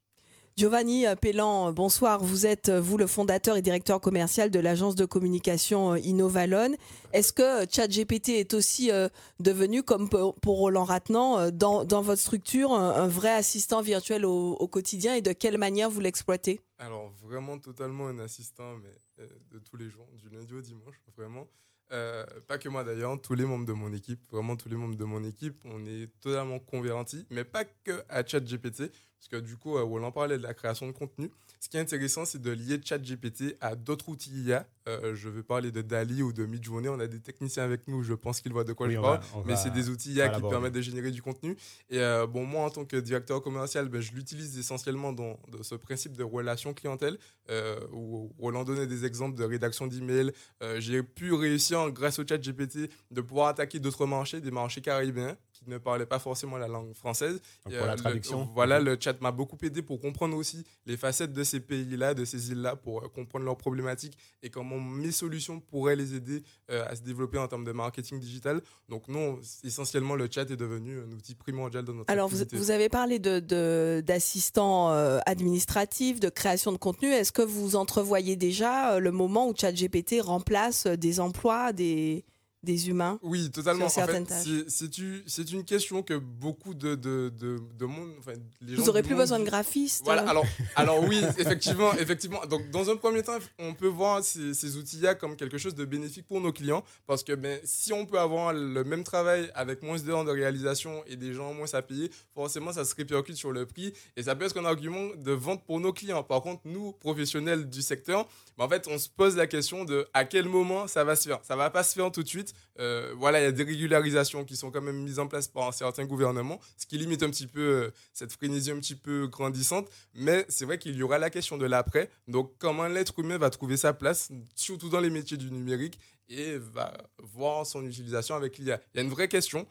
Giovanni 0.58 1.06
Pellan, 1.22 1.72
bonsoir. 1.72 2.22
Vous 2.22 2.46
êtes, 2.46 2.70
vous, 2.70 2.98
le 2.98 3.08
fondateur 3.08 3.56
et 3.56 3.62
directeur 3.62 4.02
commercial 4.02 4.52
de 4.52 4.60
l'agence 4.60 4.96
de 4.96 5.06
communication 5.06 5.94
euh, 5.94 6.00
Innovalon. 6.00 6.76
Est-ce 7.14 7.32
que 7.32 7.66
ChatGPT 7.72 8.30
est 8.30 8.54
aussi 8.54 8.92
euh, 8.92 9.08
devenu, 9.40 9.82
comme 9.82 10.10
pour 10.10 10.58
Roland 10.58 10.84
Ratnan, 10.84 11.52
dans, 11.52 11.86
votre 12.02 12.22
structure, 12.22 12.74
un, 12.74 13.08
vrai 13.08 13.32
assistant 13.32 13.82
virtuel 13.82 14.26
au, 14.26 14.54
au, 14.54 14.68
quotidien 14.68 15.16
et 15.16 15.22
de 15.22 15.32
quelle 15.32 15.58
manière 15.58 15.90
vous 15.90 16.02
l'exploitez? 16.02 16.60
Alors, 16.80 17.14
vraiment 17.24 17.58
totalement 17.58 18.08
un 18.08 18.20
assistant, 18.20 18.76
mais 18.78 19.28
de 19.52 19.60
tous 19.60 19.78
les 19.78 19.90
jours, 19.90 20.08
du 20.18 20.30
lundi 20.30 20.54
au 20.54 20.62
dimanche, 20.62 21.02
vraiment. 21.16 21.48
Euh, 21.92 22.26
pas 22.48 22.58
que 22.58 22.70
moi 22.70 22.84
d'ailleurs, 22.84 23.20
tous 23.22 23.34
les 23.34 23.46
membres 23.46 23.66
de 23.66 23.74
mon 23.74 23.92
équipe, 23.94 24.22
vraiment 24.32 24.56
tous 24.56 24.70
les 24.70 24.78
membres 24.78 24.96
de 24.96 25.04
mon 25.04 25.24
équipe, 25.24 25.60
on 25.66 25.86
est 25.86 26.10
totalement 26.22 26.60
convertis, 26.60 27.26
mais 27.30 27.44
pas 27.44 27.66
que 27.66 28.04
à 28.08 28.26
ChatGPT, 28.26 28.92
parce 29.22 29.44
que 29.44 29.48
du 29.48 29.56
coup, 29.56 29.78
euh, 29.78 30.02
en 30.02 30.12
parlait 30.12 30.40
de 30.40 30.44
la 30.44 30.56
création 30.56 30.88
de 30.88 30.94
contenu. 30.94 31.30
Ce 31.60 31.70
qui 31.70 31.78
est 31.78 31.80
intéressant, 31.80 32.26
c'est 32.26 32.42
de 32.42 32.50
lier 32.50 32.82
ChatGPT 32.84 33.56
à 33.62 33.75
d'autres 33.75 34.10
outils 34.10 34.32
IA. 34.32 34.66
Euh, 34.90 35.13
je 35.13 35.30
veux 35.30 35.44
parler 35.44 35.72
de 35.72 35.84
Dali 35.84 36.24
ou 36.24 36.34
de 36.34 36.44
Midjourney. 36.44 36.90
On 36.90 37.00
a 37.00 37.06
des 37.06 37.20
techniciens 37.20 37.63
avec 37.63 37.88
nous, 37.88 38.01
je 38.01 38.16
pense 38.16 38.42
qu'ils 38.42 38.51
voient 38.51 38.63
de 38.63 38.74
quoi 38.74 38.90
je 38.90 38.98
parle. 38.98 39.20
mais 39.46 39.56
c'est 39.56 39.70
des 39.70 39.90
outils 39.90 40.13
IA 40.13 40.30
qui 40.30 40.42
permettent 40.42 40.74
de 40.74 40.82
générer 40.82 41.12
du 41.12 41.22
contenu. 41.22 41.56
Et 41.92 42.00
euh, 42.00 42.25
bon, 42.25 42.46
moi, 42.46 42.66
en 42.66 42.72
tant 42.72 42.84
que 42.84 42.98
directeur 42.98 43.44
commercial, 43.44 43.90
ben, 43.90 44.01
je 44.01 44.12
l'utilise 44.13 44.58
essentiellement 44.58 45.13
dans, 45.13 45.40
ce 45.62 45.75
principe 45.75 46.18
de 46.18 46.24
relation 46.24 46.74
clientèle, 46.74 47.20
euh, 47.51 47.80
où 47.94 48.34
Roland 48.40 48.63
donnait 48.63 48.88
des 48.88 49.06
exemples 49.06 49.38
de 49.38 49.44
rédaction 49.44 49.86
d'emails. 49.86 50.32
J'ai 50.80 51.04
pu 51.04 51.32
réussir, 51.32 51.92
grâce 51.92 52.18
au 52.18 52.25
ChatGPT, 52.28 52.90
de 53.12 53.22
pouvoir 53.22 53.50
attaquer 53.50 53.80
d'autres 53.80 54.08
marchés, 54.08 54.42
des 54.42 54.50
marchés 54.50 54.82
caribéens 54.82 55.38
qui 55.63 55.70
ne 55.70 55.77
parlaient 55.77 56.06
pas 56.06 56.20
forcément 56.20 56.58
la 56.58 56.68
langue 56.68 56.94
française. 56.94 57.39
pour 57.63 57.74
la 57.74 57.96
traduction. 57.96 58.50
voilà, 58.53 58.80
le 58.80 58.98
chat 59.00 59.20
m'a 59.22 59.32
beaucoup 59.32 59.58
aidé 59.62 59.82
pour 59.82 60.00
comprendre 60.00 60.36
aussi 60.36 60.63
les 60.86 60.98
facettes 60.98 61.34
de 61.34 61.44
ces 61.44 61.60
pays-là, 61.60 62.13
de 62.13 62.25
ces 62.25 62.51
îles-là, 62.51 62.75
pour 62.75 63.03
euh, 63.03 63.08
comprendre 63.08 63.46
leurs 63.46 63.58
problématiques 63.58 64.18
et 64.41 64.50
comment 64.50 64.80
mes 64.80 65.12
solutions 65.12 65.60
pourraient 65.60 65.96
les 65.96 66.15
aider 66.15 66.44
euh, 66.72 66.86
à 66.88 66.96
se 66.96 67.01
développer 67.01 67.38
en 67.38 67.48
termes 67.48 67.65
de 67.65 67.72
marketing 67.72 68.20
digital. 68.20 68.62
Donc 68.89 69.08
non, 69.08 69.39
essentiellement, 69.63 70.15
le 70.15 70.27
chat 70.32 70.50
est 70.50 70.56
devenu 70.56 71.00
un 71.00 71.12
outil 71.12 71.36
primordial 71.36 71.84
dans 71.86 71.94
notre 71.94 72.12
Alors, 72.12 72.27
vous, 72.27 72.44
vous, 72.53 72.72
avez 72.72 72.89
parlé 72.89 73.20
d'assistants 73.20 74.89
de, 74.89 74.96
euh, 74.96 75.20
administratifs, 75.25 76.20
de 76.20 76.30
création 76.30 76.72
de 76.72 76.77
contenu. 76.77 77.10
Est-ce 77.10 77.32
que 77.32 77.41
vous 77.41 77.75
entrevoyez 77.75 78.36
déjà 78.36 79.00
le 79.00 79.12
moment 79.12 79.48
où 79.48 79.56
ChatGPT 79.56 80.22
remplace 80.22 80.88
des 80.88 81.20
emplois, 81.20 81.74
des 81.74 82.25
des 82.63 82.89
humains 82.89 83.20
Oui, 83.24 83.50
totalement. 83.50 83.89
Sur 83.89 84.06
certaines 84.06 84.27
C'est 84.27 85.51
une 85.51 85.63
question 85.63 86.03
que 86.03 86.13
beaucoup 86.13 86.74
de, 86.74 86.96
de, 86.96 87.32
de, 87.32 87.86
monde. 87.86 88.12
Enfin, 88.20 88.34
les 88.62 88.75
Vous 88.75 88.86
n'aurez 88.86 89.03
plus 89.03 89.15
besoin 89.15 89.39
de 89.39 89.46
graphistes 89.46 90.03
Voilà, 90.06 90.30
alors, 90.30 90.46
alors 90.75 91.03
oui, 91.03 91.22
effectivement, 91.38 91.94
effectivement. 91.94 92.46
Donc, 92.46 92.70
dans 92.70 92.89
un 92.89 92.96
premier 92.96 93.24
temps, 93.24 93.38
on 93.60 93.74
peut 93.74 93.88
voir 93.88 94.24
ces, 94.24 94.53
ces 94.53 94.77
outils-là 94.77 95.15
comme 95.15 95.36
quelque 95.36 95.58
chose 95.58 95.75
de 95.75 95.86
bénéfique 95.86 96.27
pour 96.27 96.39
nos 96.41 96.51
clients 96.51 96.84
parce 97.08 97.24
que 97.24 97.34
ben, 97.34 97.60
si 97.63 97.94
on 97.94 98.06
peut 98.06 98.20
avoir 98.20 98.53
le 98.53 98.84
même 98.84 99.03
travail 99.03 99.51
avec 99.56 99.82
moins 99.82 99.98
d'heures 99.98 100.25
de 100.25 100.32
réalisation 100.32 101.03
et 101.08 101.15
des 101.15 101.34
gens 101.34 101.53
moins 101.53 101.74
à 101.74 101.82
payer, 101.82 102.12
forcément, 102.34 102.72
ça 102.72 102.86
se 102.86 102.96
répercute 102.96 103.36
sur 103.36 103.51
le 103.51 103.65
prix 103.65 103.94
et 104.15 104.24
ça 104.24 104.36
peut 104.36 104.46
être 104.46 104.58
un 104.60 104.65
argument 104.65 105.10
de 105.15 105.32
vente 105.32 105.63
pour 105.65 105.80
nos 105.80 105.94
clients. 105.94 106.24
Par 106.24 106.41
contre, 106.41 106.62
nous, 106.65 106.91
professionnels 106.94 107.70
du 107.70 107.82
secteur, 107.82 108.27
ben, 108.58 108.65
en 108.65 108.70
fait, 108.70 108.88
on 108.88 108.98
se 108.98 109.10
pose 109.10 109.36
la 109.36 109.48
question 109.48 109.84
de 109.86 110.08
à 110.13 110.25
quel 110.25 110.48
moment 110.48 110.88
ça 110.88 111.03
va 111.03 111.15
se 111.15 111.27
faire. 111.27 111.39
Ça 111.44 111.56
va 111.56 111.70
pas 111.70 111.84
se 111.84 111.94
faire 111.94 112.12
tout 112.12 112.24
de 112.24 112.27
suite 112.27 112.50
euh, 112.79 113.13
voilà, 113.17 113.39
il 113.39 113.43
y 113.43 113.48
a 113.48 113.51
des 113.51 113.63
régularisations 113.63 114.46
qui 114.46 114.55
sont 114.55 114.72
quand 114.72 114.81
même 114.81 115.01
mises 115.03 115.20
en 115.20 115.27
place 115.27 115.48
par 115.48 115.74
certains 115.74 116.05
gouvernements, 116.05 116.60
ce 116.77 116.86
qui 116.86 116.98
limite 116.98 117.24
un 117.24 117.29
petit 117.29 117.48
peu 117.48 117.62
euh, 117.62 117.91
cette 118.13 118.31
frénésie 118.31 118.72
un 118.72 118.79
petit 118.79 118.96
peu 118.96 119.27
grandissante. 119.27 119.89
Mais 120.13 120.46
c'est 120.50 120.65
vrai 120.65 120.77
qu'il 120.77 120.96
y 120.96 121.03
aura 121.03 121.17
la 121.17 121.29
question 121.29 121.58
de 121.58 121.65
l'après. 121.65 122.10
Donc, 122.27 122.53
comment 122.58 122.88
l'être 122.88 123.17
humain 123.20 123.38
va 123.38 123.50
trouver 123.50 123.77
sa 123.77 123.93
place, 123.93 124.31
surtout 124.55 124.89
dans 124.89 125.00
les 125.00 125.10
métiers 125.10 125.38
du 125.38 125.51
numérique, 125.51 126.00
et 126.29 126.58
va 126.58 126.93
voir 127.20 127.65
son 127.65 127.86
utilisation 127.86 128.36
avec 128.36 128.58
l'IA. 128.58 128.79
Il 128.93 128.98
y 128.98 129.00
a 129.01 129.03
une 129.03 129.10
vraie 129.10 129.27
question. 129.27 129.67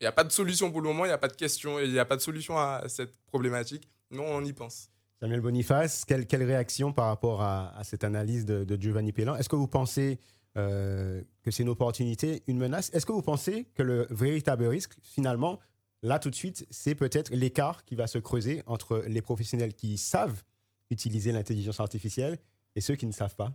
Il 0.00 0.04
n'y 0.04 0.08
a 0.08 0.12
pas 0.12 0.24
de 0.24 0.32
solution 0.32 0.70
pour 0.70 0.80
le 0.80 0.88
moment, 0.88 1.04
il 1.04 1.08
n'y 1.08 1.14
a 1.14 1.18
pas 1.18 1.28
de 1.28 1.36
question, 1.36 1.78
il 1.78 1.92
n'y 1.92 1.98
a 1.98 2.04
pas 2.04 2.16
de 2.16 2.20
solution 2.20 2.58
à 2.58 2.82
cette 2.88 3.16
problématique. 3.26 3.88
Non, 4.10 4.24
on 4.26 4.44
y 4.44 4.52
pense. 4.52 4.88
Samuel 5.22 5.40
Boniface, 5.40 6.04
quelle, 6.04 6.26
quelle 6.26 6.42
réaction 6.42 6.92
par 6.92 7.06
rapport 7.06 7.42
à, 7.42 7.80
cette 7.84 8.02
analyse 8.02 8.44
de, 8.44 8.76
Giovanni 8.76 9.12
Pellan? 9.12 9.36
Est-ce 9.36 9.48
que 9.48 9.54
vous 9.54 9.68
pensez 9.68 10.18
euh, 10.56 11.22
que 11.42 11.50
c'est 11.50 11.62
une 11.62 11.68
opportunité, 11.68 12.42
une 12.46 12.58
menace 12.58 12.90
Est-ce 12.92 13.06
que 13.06 13.12
vous 13.12 13.22
pensez 13.22 13.66
que 13.74 13.82
le 13.82 14.06
véritable 14.10 14.66
risque, 14.66 14.94
finalement, 15.02 15.58
là 16.02 16.18
tout 16.18 16.30
de 16.30 16.34
suite, 16.34 16.66
c'est 16.70 16.94
peut-être 16.94 17.30
l'écart 17.32 17.84
qui 17.84 17.94
va 17.94 18.06
se 18.06 18.18
creuser 18.18 18.62
entre 18.66 19.04
les 19.06 19.22
professionnels 19.22 19.74
qui 19.74 19.98
savent 19.98 20.42
utiliser 20.90 21.32
l'intelligence 21.32 21.80
artificielle 21.80 22.38
et 22.76 22.80
ceux 22.80 22.94
qui 22.94 23.06
ne 23.06 23.12
savent 23.12 23.34
pas? 23.34 23.52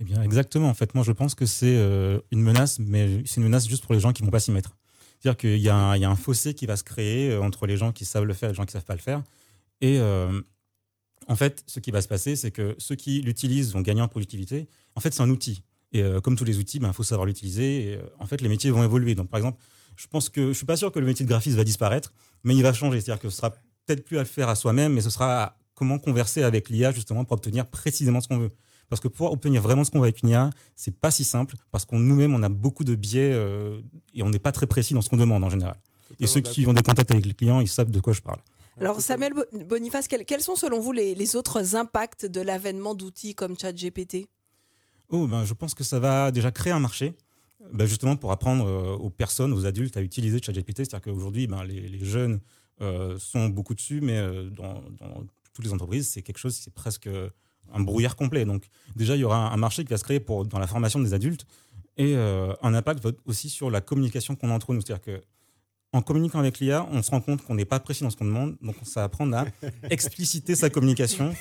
Eh 0.00 0.04
bien, 0.04 0.22
exactement. 0.22 0.68
En 0.68 0.74
fait, 0.74 0.94
moi, 0.94 1.04
je 1.04 1.12
pense 1.12 1.34
que 1.34 1.46
c'est 1.46 1.76
euh, 1.76 2.20
une 2.30 2.40
menace, 2.40 2.78
mais 2.78 3.22
c'est 3.24 3.38
une 3.38 3.44
menace 3.44 3.68
juste 3.68 3.84
pour 3.84 3.94
les 3.94 4.00
gens 4.00 4.12
qui 4.12 4.22
ne 4.22 4.26
vont 4.26 4.32
pas 4.32 4.40
s'y 4.40 4.52
mettre. 4.52 4.76
C'est-à-dire 5.18 5.38
qu'il 5.38 5.58
y, 5.58 5.68
a 5.68 5.76
un 5.76 6.16
fossé 6.16 6.54
qui 6.54 6.66
va 6.66 6.76
se 6.76 6.84
créer 6.84 7.30
euh, 7.30 7.40
entre 7.40 7.66
les 7.66 7.76
gens 7.76 7.92
qui 7.92 8.04
savent 8.04 8.24
le 8.24 8.34
faire 8.34 8.50
et 8.50 8.52
les 8.52 8.56
gens 8.56 8.64
qui 8.64 8.76
ne 8.76 8.80
savent 8.80 8.84
pas 8.84 8.94
le 8.94 9.00
faire. 9.00 9.22
Et 9.80 10.00
en 11.28 11.36
fait, 11.36 11.64
ce 11.66 11.80
qui 11.80 11.90
va 11.90 12.00
se 12.00 12.08
passer, 12.08 12.36
c'est 12.36 12.50
que 12.50 12.74
ceux 12.78 12.94
qui 12.94 13.20
l'utilisent 13.20 13.72
vont 13.72 13.80
gagner 13.80 14.00
en 14.00 14.08
productivité. 14.08 14.68
En 14.94 15.00
fait, 15.00 15.12
c'est 15.12 15.22
un 15.22 15.30
outil. 15.30 15.62
Et 15.98 16.20
comme 16.22 16.36
tous 16.36 16.44
les 16.44 16.58
outils, 16.58 16.78
il 16.78 16.80
ben, 16.80 16.92
faut 16.92 17.02
savoir 17.02 17.26
l'utiliser. 17.26 17.92
Et 17.92 17.98
en 18.18 18.26
fait, 18.26 18.40
les 18.40 18.48
métiers 18.48 18.70
vont 18.70 18.84
évoluer. 18.84 19.14
Donc, 19.14 19.28
par 19.28 19.38
exemple, 19.38 19.58
je 19.96 20.06
pense 20.06 20.28
que 20.28 20.48
je 20.48 20.52
suis 20.52 20.66
pas 20.66 20.76
sûr 20.76 20.92
que 20.92 20.98
le 20.98 21.06
métier 21.06 21.24
de 21.24 21.30
graphiste 21.30 21.56
va 21.56 21.64
disparaître, 21.64 22.12
mais 22.44 22.54
il 22.54 22.62
va 22.62 22.72
changer. 22.72 23.00
C'est-à-dire 23.00 23.20
que 23.20 23.30
ce 23.30 23.36
sera 23.36 23.50
peut-être 23.50 24.04
plus 24.04 24.18
à 24.18 24.20
le 24.20 24.26
faire 24.26 24.48
à 24.48 24.54
soi-même, 24.54 24.92
mais 24.92 25.00
ce 25.00 25.10
sera 25.10 25.56
comment 25.74 25.98
converser 25.98 26.42
avec 26.42 26.68
l'IA 26.68 26.92
justement 26.92 27.24
pour 27.24 27.34
obtenir 27.34 27.66
précisément 27.66 28.20
ce 28.20 28.28
qu'on 28.28 28.38
veut. 28.38 28.50
Parce 28.88 29.00
que 29.00 29.08
pour 29.08 29.32
obtenir 29.32 29.62
vraiment 29.62 29.84
ce 29.84 29.90
qu'on 29.90 29.98
veut 29.98 30.04
avec 30.04 30.22
une 30.22 30.30
IA, 30.30 30.50
c'est 30.74 30.96
pas 30.96 31.10
si 31.10 31.24
simple 31.24 31.56
parce 31.70 31.84
qu'on 31.84 31.98
nous-mêmes, 31.98 32.34
on 32.34 32.42
a 32.42 32.48
beaucoup 32.48 32.84
de 32.84 32.94
biais 32.94 33.32
euh, 33.32 33.80
et 34.14 34.22
on 34.22 34.30
n'est 34.30 34.38
pas 34.38 34.52
très 34.52 34.66
précis 34.66 34.94
dans 34.94 35.02
ce 35.02 35.10
qu'on 35.10 35.16
demande 35.16 35.42
en 35.44 35.50
général. 35.50 35.76
Et 36.20 36.26
ceux 36.26 36.40
qui 36.40 36.66
ont 36.66 36.72
des 36.72 36.82
contacts 36.82 37.10
avec 37.10 37.26
les 37.26 37.34
clients, 37.34 37.60
ils 37.60 37.68
savent 37.68 37.90
de 37.90 38.00
quoi 38.00 38.12
je 38.12 38.22
parle. 38.22 38.38
Alors 38.80 39.00
Samuel 39.00 39.32
Boniface, 39.68 40.06
quels, 40.06 40.40
sont 40.40 40.54
selon 40.54 40.78
vous 40.78 40.92
les, 40.92 41.36
autres 41.36 41.74
impacts 41.74 42.26
de 42.26 42.40
l'avènement 42.40 42.94
d'outils 42.94 43.34
comme 43.34 43.58
ChatGPT? 43.58 44.28
Oh, 45.08 45.26
ben, 45.26 45.44
je 45.44 45.54
pense 45.54 45.74
que 45.74 45.84
ça 45.84 45.98
va 45.98 46.30
déjà 46.30 46.50
créer 46.50 46.72
un 46.72 46.80
marché. 46.80 47.14
Ben, 47.72 47.86
justement 47.86 48.14
pour 48.16 48.30
apprendre 48.30 48.64
euh, 48.66 48.96
aux 48.96 49.10
personnes, 49.10 49.52
aux 49.52 49.66
adultes 49.66 49.96
à 49.96 50.02
utiliser 50.02 50.40
ChatGPT. 50.40 50.78
C'est-à-dire 50.78 51.00
qu'aujourd'hui, 51.00 51.46
ben, 51.46 51.64
les, 51.64 52.04
jeunes 52.04 52.40
euh, 52.80 53.18
sont 53.18 53.48
beaucoup 53.48 53.74
dessus, 53.74 54.00
mais 54.00 54.20
dans, 54.50 54.82
dans, 55.00 55.24
toutes 55.52 55.64
les 55.64 55.72
entreprises, 55.72 56.08
c'est 56.08 56.22
quelque 56.22 56.38
chose, 56.38 56.54
c'est 56.54 56.72
presque 56.72 57.08
un 57.72 57.80
brouillard 57.80 58.16
complet. 58.16 58.44
Donc 58.44 58.64
déjà, 58.94 59.16
il 59.16 59.20
y 59.20 59.24
aura 59.24 59.52
un 59.52 59.56
marché 59.56 59.84
qui 59.84 59.90
va 59.90 59.98
se 59.98 60.04
créer 60.04 60.20
pour, 60.20 60.44
dans 60.44 60.58
la 60.58 60.66
formation 60.66 61.00
des 61.00 61.14
adultes 61.14 61.46
et 61.96 62.14
euh, 62.14 62.52
un 62.62 62.74
impact 62.74 63.06
aussi 63.24 63.48
sur 63.48 63.70
la 63.70 63.80
communication 63.80 64.36
qu'on 64.36 64.50
a 64.50 64.54
entre 64.54 64.74
nous. 64.74 64.80
C'est-à-dire 64.80 65.02
que 65.02 65.22
en 65.92 66.02
communiquant 66.02 66.40
avec 66.40 66.58
l'IA, 66.58 66.86
on 66.90 67.00
se 67.02 67.10
rend 67.10 67.20
compte 67.20 67.42
qu'on 67.42 67.54
n'est 67.54 67.64
pas 67.64 67.80
précis 67.80 68.02
dans 68.02 68.10
ce 68.10 68.16
qu'on 68.16 68.26
demande, 68.26 68.56
donc 68.60 68.74
ça 68.82 69.00
va 69.00 69.04
apprendre 69.04 69.34
à 69.34 69.46
expliciter 69.90 70.54
sa 70.54 70.68
communication. 70.68 71.32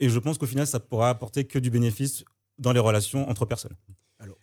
Et 0.00 0.08
je 0.08 0.18
pense 0.18 0.36
qu'au 0.36 0.46
final, 0.46 0.66
ça 0.66 0.80
pourra 0.80 1.10
apporter 1.10 1.44
que 1.44 1.58
du 1.58 1.70
bénéfice 1.70 2.24
dans 2.60 2.72
les 2.72 2.80
relations 2.80 3.28
entre 3.28 3.44
personnes. 3.46 3.74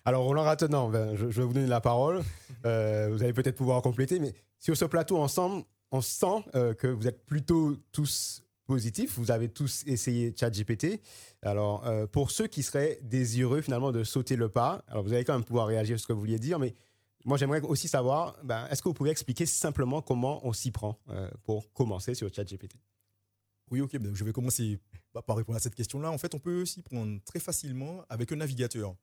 Alors, 0.03 0.23
Roland 0.23 0.43
Ratenant, 0.43 0.89
ben, 0.89 1.15
je, 1.15 1.25
vais 1.25 1.43
vous 1.43 1.53
donner 1.53 1.67
la 1.67 1.81
parole. 1.81 2.21
Euh, 2.65 3.09
vous 3.11 3.23
allez 3.23 3.33
peut-être 3.33 3.55
pouvoir 3.55 3.81
compléter, 3.81 4.19
mais 4.19 4.33
sur 4.59 4.75
ce 4.75 4.83
plateau 4.83 5.17
ensemble, 5.19 5.63
on 5.91 6.01
sent 6.01 6.43
euh, 6.55 6.73
que 6.73 6.87
vous 6.87 7.07
êtes 7.07 7.23
plutôt 7.25 7.77
tous 7.91 8.43
positif. 8.67 9.17
Vous 9.17 9.31
avez 9.31 9.49
tous 9.49 9.83
essayé 9.87 10.35
ChatGPT. 10.37 11.01
Alors, 11.41 11.87
euh, 11.87 12.05
pour 12.05 12.29
ceux 12.29 12.47
qui 12.47 12.61
seraient 12.61 12.99
désireux 13.01 13.61
finalement 13.61 13.91
de 13.91 14.03
sauter 14.03 14.35
le 14.35 14.49
pas, 14.49 14.83
alors 14.87 15.03
vous 15.03 15.13
allez 15.13 15.23
quand 15.23 15.33
même 15.33 15.45
pouvoir 15.45 15.67
réagir 15.67 15.95
à 15.95 15.97
ce 15.97 16.05
que 16.05 16.13
vous 16.13 16.19
vouliez 16.19 16.39
dire, 16.39 16.59
mais 16.59 16.75
moi 17.25 17.37
j'aimerais 17.37 17.61
aussi 17.61 17.87
savoir, 17.87 18.35
ben, 18.43 18.67
est-ce 18.69 18.81
que 18.83 18.89
vous 18.89 18.93
pouvez 18.93 19.11
expliquer 19.11 19.45
simplement 19.45 20.01
comment 20.01 20.45
on 20.45 20.53
s'y 20.53 20.71
prend 20.71 20.99
euh, 21.09 21.29
pour 21.43 21.71
commencer 21.73 22.13
sur 22.13 22.31
ChatGPT? 22.31 22.75
Oui, 23.71 23.81
ok, 23.81 23.97
je 24.13 24.23
vais 24.23 24.31
commencer 24.31 24.79
par 25.21 25.37
répondre 25.37 25.57
à 25.57 25.59
cette 25.59 25.75
question-là. 25.75 26.11
En 26.11 26.17
fait, 26.17 26.35
on 26.35 26.39
peut 26.39 26.65
s'y 26.65 26.81
prendre 26.81 27.19
très 27.23 27.39
facilement 27.39 28.03
avec 28.09 28.31
un 28.31 28.37
navigateur. 28.37 28.95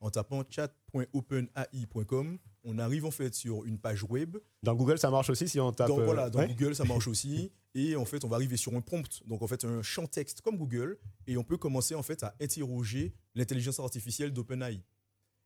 En 0.00 0.10
tapant 0.10 0.44
chat.openai.com, 0.48 2.38
on 2.62 2.78
arrive 2.78 3.04
en 3.04 3.10
fait 3.10 3.34
sur 3.34 3.64
une 3.64 3.78
page 3.78 4.04
web. 4.04 4.36
Dans 4.62 4.74
Google, 4.74 4.98
ça 4.98 5.10
marche 5.10 5.28
aussi 5.30 5.48
si 5.48 5.58
on 5.58 5.72
tape. 5.72 5.88
Dans, 5.88 6.04
voilà, 6.04 6.30
dans 6.30 6.46
Google, 6.46 6.76
ça 6.76 6.84
marche 6.84 7.08
aussi. 7.08 7.50
Et 7.74 7.96
en 7.96 8.04
fait, 8.04 8.24
on 8.24 8.28
va 8.28 8.36
arriver 8.36 8.56
sur 8.56 8.74
un 8.74 8.80
prompt, 8.80 9.26
donc 9.26 9.42
en 9.42 9.48
fait 9.48 9.64
un 9.64 9.82
champ 9.82 10.06
texte 10.06 10.40
comme 10.40 10.56
Google, 10.56 10.98
et 11.26 11.36
on 11.36 11.42
peut 11.42 11.56
commencer 11.56 11.94
en 11.96 12.02
fait 12.02 12.22
à 12.22 12.34
interroger 12.40 13.12
l'intelligence 13.34 13.80
artificielle 13.80 14.32
d'OpenAI. 14.32 14.80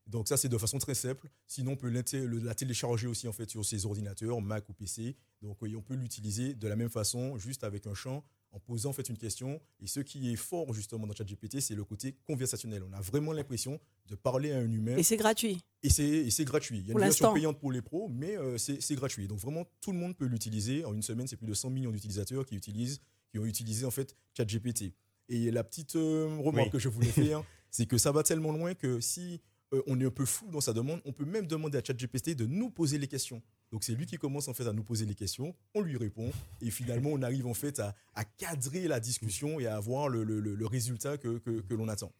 Donc 0.06 0.28
ça, 0.28 0.36
c'est 0.36 0.48
de 0.48 0.58
façon 0.58 0.78
très 0.78 0.94
simple. 0.94 1.28
Sinon, 1.46 1.72
on 1.72 1.76
peut 1.76 1.88
la 1.88 2.54
télécharger 2.54 3.06
aussi 3.06 3.28
en 3.28 3.32
fait 3.32 3.48
sur 3.48 3.64
ses 3.64 3.86
ordinateurs, 3.86 4.40
Mac 4.40 4.68
ou 4.68 4.74
PC. 4.74 5.16
Donc 5.40 5.58
on 5.62 5.82
peut 5.82 5.94
l'utiliser 5.94 6.54
de 6.54 6.68
la 6.68 6.76
même 6.76 6.90
façon, 6.90 7.38
juste 7.38 7.64
avec 7.64 7.86
un 7.86 7.94
champ 7.94 8.24
en 8.52 8.60
posant 8.60 8.90
en 8.90 8.92
fait 8.92 9.08
une 9.08 9.16
question. 9.16 9.60
Et 9.80 9.86
ce 9.86 10.00
qui 10.00 10.32
est 10.32 10.36
fort 10.36 10.72
justement 10.74 11.06
dans 11.06 11.14
ChatGPT, 11.14 11.60
c'est 11.60 11.74
le 11.74 11.84
côté 11.84 12.16
conversationnel. 12.26 12.82
On 12.88 12.92
a 12.92 13.00
vraiment 13.00 13.32
l'impression 13.32 13.80
de 14.06 14.14
parler 14.14 14.52
à 14.52 14.58
un 14.58 14.70
humain. 14.70 14.96
Et 14.96 15.02
c'est 15.02 15.16
gratuit. 15.16 15.58
Et 15.82 15.90
c'est 15.90 16.44
gratuit. 16.44 16.78
Il 16.78 16.86
y 16.86 16.90
a 16.90 16.92
une 16.92 16.98
version 16.98 17.32
payante 17.32 17.58
pour 17.58 17.72
les 17.72 17.82
pros, 17.82 18.08
mais 18.08 18.36
euh, 18.36 18.58
c'est 18.58 18.94
gratuit. 18.94 19.26
Donc 19.26 19.38
vraiment, 19.38 19.64
tout 19.80 19.92
le 19.92 19.98
monde 19.98 20.16
peut 20.16 20.26
l'utiliser. 20.26 20.84
En 20.84 20.94
une 20.94 21.02
semaine, 21.02 21.26
c'est 21.26 21.36
plus 21.36 21.46
de 21.46 21.54
100 21.54 21.70
millions 21.70 21.90
d'utilisateurs 21.90 22.46
qui 22.46 22.54
utilisent, 22.54 23.00
qui 23.30 23.38
ont 23.38 23.46
utilisé 23.46 23.86
en 23.86 23.90
fait 23.90 24.14
ChatGPT. 24.36 24.92
Et 25.28 25.50
la 25.50 25.64
petite 25.64 25.96
euh, 25.96 26.36
remarque 26.40 26.70
que 26.70 26.78
je 26.78 26.88
voulais 26.88 27.08
faire, 27.08 27.42
c'est 27.70 27.86
que 27.86 27.96
ça 27.96 28.12
va 28.12 28.22
tellement 28.22 28.52
loin 28.52 28.74
que 28.74 29.00
si 29.00 29.40
euh, 29.72 29.82
on 29.86 29.98
est 30.00 30.04
un 30.04 30.10
peu 30.10 30.26
fou 30.26 30.46
dans 30.50 30.60
sa 30.60 30.72
demande, 30.72 31.00
on 31.04 31.12
peut 31.12 31.24
même 31.24 31.46
demander 31.46 31.78
à 31.78 31.82
ChatGPT 31.84 32.36
de 32.36 32.46
nous 32.46 32.70
poser 32.70 32.98
les 32.98 33.08
questions. 33.08 33.42
Donc 33.72 33.84
c'est 33.84 33.94
lui 33.94 34.06
qui 34.06 34.18
commence 34.18 34.48
en 34.48 34.54
fait 34.54 34.66
à 34.66 34.72
nous 34.72 34.84
poser 34.84 35.06
les 35.06 35.14
questions, 35.14 35.54
on 35.74 35.80
lui 35.80 35.96
répond 35.96 36.30
et 36.60 36.70
finalement 36.70 37.10
on 37.10 37.22
arrive 37.22 37.46
en 37.46 37.54
fait 37.54 37.80
à, 37.80 37.94
cadrer 38.38 38.86
la 38.86 39.00
discussion 39.00 39.58
et 39.58 39.66
à 39.66 39.76
avoir 39.76 40.08
le, 40.08 40.66
résultat 40.66 41.16
que 41.16 41.40
l'on 41.74 41.88
attend. 41.88 42.12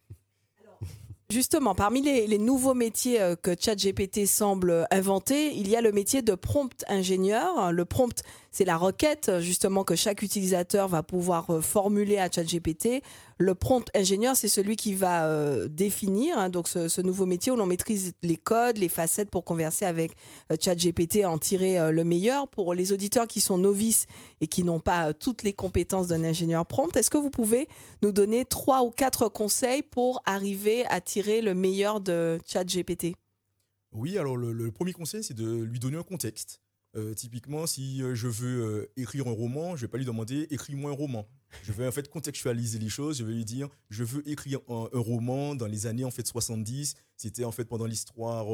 Justement, 1.33 1.73
parmi 1.73 2.03
les, 2.03 2.37
nouveaux 2.37 2.75
métiers 2.75 3.19
euh, 3.19 3.35
que 3.35 3.55
ChatGPT 3.59 4.27
semble 4.27 4.85
inventer, 4.91 5.55
il 5.55 5.67
y 5.67 5.75
a 5.75 5.81
le 5.81 5.91
métier 5.91 6.21
de 6.21 6.35
prompt 6.35 6.85
ingénieur. 6.87 7.71
Le 7.71 7.85
prompt, 7.85 8.21
c'est 8.53 8.63
la 8.63 8.77
requête 8.77 9.39
justement 9.39 9.83
que 9.83 9.95
chaque 9.95 10.21
utilisateur 10.21 10.87
va 10.87 11.03
pouvoir 11.03 11.49
euh, 11.49 11.59
formuler 11.59 12.19
à 12.19 12.29
ChatGPT. 12.31 13.03
Le 13.37 13.55
prompt 13.55 13.89
ingénieur, 13.93 14.37
c'est 14.37 14.47
celui 14.47 14.77
qui 14.77 14.93
va 14.93 15.25
euh, 15.25 15.67
définir 15.67 16.37
hein, 16.37 16.49
donc 16.49 16.69
ce, 16.69 17.01
nouveau 17.01 17.25
métier 17.25 17.51
où 17.51 17.57
l'on 17.57 17.65
maîtrise 17.65 18.13
les 18.21 18.37
codes, 18.37 18.77
les 18.77 18.87
facettes 18.87 19.29
pour 19.29 19.43
converser 19.43 19.85
avec 19.85 20.13
ChatGPT, 20.61 21.25
en 21.25 21.37
tirer 21.37 21.91
le 21.91 22.03
meilleur. 22.03 22.47
Pour 22.47 22.73
les 22.73 22.93
auditeurs 22.93 23.27
qui 23.27 23.41
sont 23.41 23.57
novices 23.57 24.05
et 24.39 24.47
qui 24.47 24.63
n'ont 24.63 24.79
pas 24.79 25.13
toutes 25.13 25.43
les 25.43 25.53
compétences 25.53 26.07
d'un 26.07 26.23
ingénieur 26.23 26.65
prompt, 26.65 26.95
est-ce 26.95 27.09
que 27.09 27.17
vous 27.17 27.31
pouvez 27.31 27.67
nous 28.03 28.11
donner 28.11 28.45
trois 28.45 28.83
ou 28.83 28.91
quatre 28.91 29.27
conseils 29.27 29.81
pour 29.81 30.21
arriver 30.25 30.85
à 30.85 31.01
tirer 31.01 31.41
le 31.41 31.55
meilleur 31.55 31.99
de 31.99 32.39
ChatGPT? 32.45 33.15
Oui, 33.93 34.17
alors 34.17 34.37
le, 34.37 34.71
premier 34.71 34.93
conseil, 34.93 35.23
c'est 35.23 35.35
de 35.35 35.63
lui 35.63 35.79
donner 35.79 35.97
un 35.97 36.03
contexte. 36.03 36.62
Euh, 36.95 37.15
typiquement, 37.15 37.65
si 37.65 38.03
euh, 38.03 38.13
je 38.13 38.27
veux 38.27 38.65
euh, 38.65 38.91
écrire 38.97 39.27
un 39.27 39.31
roman, 39.31 39.75
je 39.75 39.81
vais 39.81 39.87
pas 39.87 39.97
lui 39.97 40.05
demander 40.05 40.45
écris-moi 40.51 40.91
un 40.91 40.93
roman. 40.93 41.27
Je 41.63 41.71
vais 41.71 41.87
en 41.87 41.91
fait 41.91 42.07
contextualiser 42.07 42.77
les 42.77 42.89
choses. 42.89 43.17
Je 43.17 43.23
vais 43.23 43.33
lui 43.33 43.45
dire 43.45 43.67
je 43.89 44.03
veux 44.03 44.27
écrire 44.29 44.59
un, 44.69 44.87
roman 44.93 45.55
dans 45.55 45.65
les 45.65 45.87
années 45.87 46.05
en 46.05 46.11
fait 46.11 46.25
70. 46.25 46.93
C'était 47.17 47.45
en 47.45 47.51
fait 47.51 47.65
pendant 47.65 47.85
l'histoire 47.85 48.47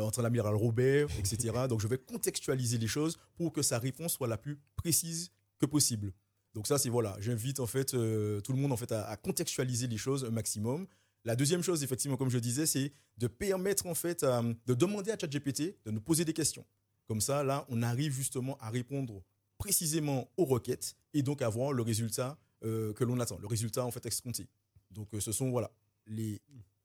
entre 0.00 0.22
l'amiral 0.22 0.54
Robert, 0.54 1.08
etc. 1.18 1.66
Donc 1.68 1.80
je 1.80 1.88
vais 1.88 1.98
contextualiser 1.98 2.78
les 2.78 2.86
choses 2.86 3.16
pour 3.36 3.52
que 3.52 3.62
sa 3.62 3.78
réponse 3.78 4.14
soit 4.14 4.28
la 4.28 4.38
plus 4.38 4.58
précise 4.76 5.30
que 5.58 5.66
possible. 5.66 6.12
Donc 6.54 6.66
ça 6.66 6.78
c'est 6.78 6.88
voilà, 6.88 7.16
j'invite 7.20 7.60
en 7.60 7.66
fait 7.66 7.90
tout 7.90 8.52
le 8.52 8.56
monde 8.56 8.72
en 8.72 8.76
fait 8.76 8.90
à, 8.92 9.16
contextualiser 9.16 9.86
les 9.86 9.98
choses 9.98 10.24
un 10.24 10.30
maximum. 10.30 10.86
La 11.26 11.34
deuxième 11.34 11.60
chose, 11.60 11.82
effectivement, 11.82 12.16
comme 12.16 12.30
je 12.30 12.38
disais, 12.38 12.66
c'est 12.66 12.92
de 13.18 13.26
permettre, 13.26 13.86
en 13.88 13.96
fait, 13.96 14.22
euh, 14.22 14.54
de 14.64 14.74
demander 14.74 15.10
à 15.10 15.18
ChatGPT 15.18 15.74
de 15.84 15.90
nous 15.90 16.00
poser 16.00 16.24
des 16.24 16.32
questions. 16.32 16.64
Comme 17.06 17.20
ça, 17.20 17.44
là, 17.44 17.66
on 17.68 17.82
arrive 17.82 18.12
justement 18.12 18.56
à 18.60 18.70
répondre 18.70 19.22
précisément 19.58 20.28
aux 20.36 20.44
requêtes 20.44 20.96
et 21.14 21.22
donc 21.22 21.40
avoir 21.42 21.72
le 21.72 21.82
résultat 21.82 22.36
euh, 22.64 22.92
que 22.92 23.04
l'on 23.04 23.18
attend, 23.20 23.38
le 23.40 23.46
résultat, 23.46 23.84
en 23.84 23.90
fait, 23.90 24.04
escompté. 24.06 24.46
Donc, 24.90 25.08
euh, 25.14 25.20
ce 25.20 25.32
sont, 25.32 25.50
voilà, 25.50 25.70
les 26.06 26.40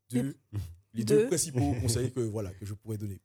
deux, 0.09 0.35
les 0.93 1.03
deux 1.03 1.27
principaux 1.27 1.73
conseils 1.81 2.11
que, 2.11 2.21
voilà, 2.21 2.51
que 2.53 2.65
je 2.65 2.73
pourrais 2.73 2.97
donner. 2.97 3.19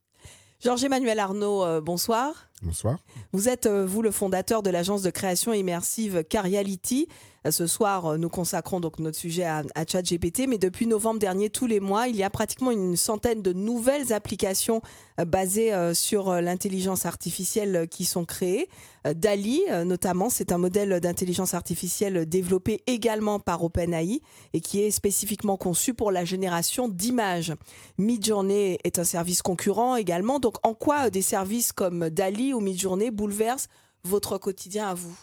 Georges-Emmanuel 0.59 1.19
Arnaud, 1.19 1.81
bonsoir. 1.81 2.49
Bonsoir. 2.63 2.97
Vous 3.31 3.47
êtes, 3.47 3.67
vous, 3.67 4.01
le 4.01 4.09
fondateur 4.09 4.63
de 4.63 4.71
l'agence 4.71 5.03
de 5.03 5.11
création 5.11 5.53
immersive 5.53 6.23
Cariality. 6.23 7.07
Ce 7.51 7.67
soir, 7.67 8.17
nous 8.17 8.29
consacrons 8.29 8.79
donc 8.79 8.99
notre 8.99 9.17
sujet 9.17 9.43
à, 9.43 9.63
ChatGPT, 9.87 10.47
mais 10.47 10.57
depuis 10.57 10.87
novembre 10.87 11.19
dernier, 11.19 11.49
tous 11.49 11.67
les 11.67 11.79
mois, 11.79 12.07
il 12.07 12.15
y 12.15 12.23
a 12.23 12.29
pratiquement 12.29 12.71
une 12.71 12.95
centaine 12.95 13.41
de 13.41 13.53
nouvelles 13.53 14.11
applications 14.11 14.81
basées 15.25 15.71
sur 15.93 16.33
l'intelligence 16.41 17.05
artificielle 17.05 17.87
qui 17.89 18.05
sont 18.05 18.25
créées. 18.25 18.69
DALI, 19.05 19.61
notamment, 19.85 20.29
c'est 20.29 20.51
un 20.51 20.57
modèle 20.57 20.99
d'intelligence 20.99 21.53
artificielle 21.53 22.27
développé 22.27 22.83
également 22.87 23.39
par 23.39 23.63
OpenAI 23.63 24.21
et 24.53 24.61
qui 24.61 24.81
est 24.81 24.91
spécifiquement 24.91 25.57
conçu 25.57 25.93
pour 25.93 26.11
la 26.11 26.25
génération 26.25 26.87
d'images. 26.89 27.53
Midjourney 27.97 28.79
est 28.83 28.99
un 28.99 29.03
service 29.03 29.41
concurrent 29.41 29.95
également. 29.95 30.39
Donc, 30.39 30.55
en 30.63 30.73
quoi 30.73 31.09
des 31.09 31.21
services 31.21 31.71
comme 31.71 32.09
DALI 32.09 32.53
ou 32.53 32.59
Midjourney 32.59 33.11
bouleversent 33.11 33.67
votre 34.03 34.37
quotidien 34.37 34.89
à 34.89 34.93
vous? 34.93 35.17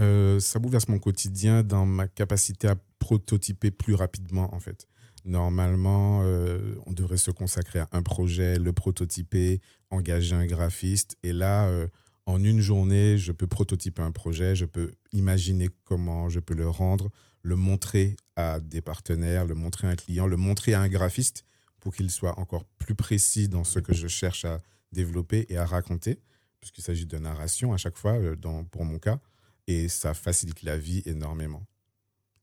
Euh, 0.00 0.40
Ça 0.40 0.58
bouleverse 0.58 0.88
mon 0.88 0.98
quotidien 0.98 1.62
dans 1.62 1.86
ma 1.86 2.08
capacité 2.08 2.68
à 2.68 2.76
prototyper 2.98 3.70
plus 3.70 3.94
rapidement, 3.94 4.54
en 4.54 4.60
fait. 4.60 4.86
Normalement, 5.24 6.22
euh, 6.24 6.74
on 6.86 6.92
devrait 6.92 7.16
se 7.16 7.30
consacrer 7.30 7.80
à 7.80 7.88
un 7.92 8.02
projet, 8.02 8.58
le 8.58 8.72
prototyper, 8.72 9.60
engager 9.90 10.34
un 10.34 10.46
graphiste. 10.46 11.16
Et 11.22 11.32
là, 11.32 11.66
euh, 11.68 11.86
en 12.26 12.42
une 12.42 12.60
journée, 12.60 13.18
je 13.18 13.32
peux 13.32 13.46
prototyper 13.46 14.02
un 14.02 14.12
projet, 14.12 14.54
je 14.54 14.64
peux 14.64 14.92
imaginer 15.12 15.68
comment 15.84 16.28
je 16.28 16.40
peux 16.40 16.54
le 16.54 16.68
rendre, 16.68 17.10
le 17.42 17.56
montrer 17.56 18.16
à 18.36 18.60
des 18.60 18.80
partenaires, 18.80 19.44
le 19.44 19.54
montrer 19.54 19.86
à 19.86 19.90
un 19.90 19.96
client, 19.96 20.26
le 20.26 20.36
montrer 20.36 20.74
à 20.74 20.80
un 20.80 20.88
graphiste 20.88 21.44
pour 21.80 21.94
qu'il 21.94 22.10
soit 22.10 22.38
encore 22.38 22.64
plus 22.64 22.94
précis 22.94 23.48
dans 23.48 23.64
ce 23.64 23.78
que 23.78 23.94
je 23.94 24.08
cherche 24.08 24.44
à 24.44 24.60
développer 24.92 25.46
et 25.48 25.56
à 25.56 25.64
raconter 25.64 26.20
puisqu'il 26.60 26.82
s'agit 26.82 27.06
de 27.06 27.18
narration 27.18 27.72
à 27.72 27.76
chaque 27.76 27.96
fois, 27.96 28.18
dans, 28.36 28.64
pour 28.64 28.84
mon 28.84 28.98
cas, 28.98 29.20
et 29.68 29.88
ça 29.88 30.14
facilite 30.14 30.62
la 30.62 30.76
vie 30.76 31.02
énormément. 31.06 31.64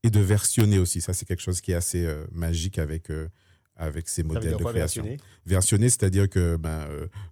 Et 0.03 0.11
de 0.11 0.19
versionner 0.19 0.77
aussi, 0.77 1.01
ça 1.01 1.13
c'est 1.13 1.25
quelque 1.25 1.41
chose 1.41 1.59
qui 1.59 1.71
est 1.71 1.75
assez 1.75 2.05
euh, 2.05 2.23
magique 2.31 2.77
avec, 2.77 3.09
euh, 3.09 3.27
avec 3.75 4.07
ces 4.07 4.21
modèles 4.21 4.55
de 4.55 4.63
création. 4.63 5.03
Versionner, 5.47 5.89
c'est-à-dire 5.89 6.29
que, 6.29 6.55
ben, 6.55 6.87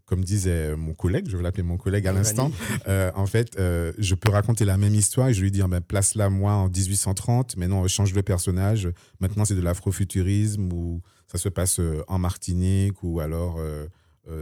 comme 0.05 0.25
disait 0.25 0.75
mon 0.75 0.93
collègue, 0.93 1.29
je 1.29 1.37
vais 1.37 1.43
l'appeler 1.43 1.63
mon 1.63 1.77
collègue 1.77 2.07
à 2.07 2.11
l'instant, 2.11 2.51
en 2.87 3.25
fait, 3.27 3.55
je 3.55 4.15
peux 4.15 4.29
raconter 4.29 4.65
la 4.65 4.77
même 4.77 4.93
histoire 4.93 5.29
et 5.29 5.33
je 5.33 5.41
lui 5.41 5.51
dire, 5.51 5.69
ben, 5.69 5.79
place-la 5.79 6.29
moi 6.29 6.53
en 6.53 6.67
1830, 6.67 7.55
mais 7.55 7.67
non, 7.67 7.87
change 7.87 8.13
le 8.13 8.23
personnage, 8.23 8.89
maintenant 9.21 9.45
c'est 9.45 9.55
de 9.55 9.61
l'afrofuturisme 9.61 10.73
ou 10.73 11.01
ça 11.27 11.37
se 11.37 11.47
passe 11.47 11.79
en 12.07 12.19
Martinique 12.19 13.03
ou 13.03 13.21
alors 13.21 13.61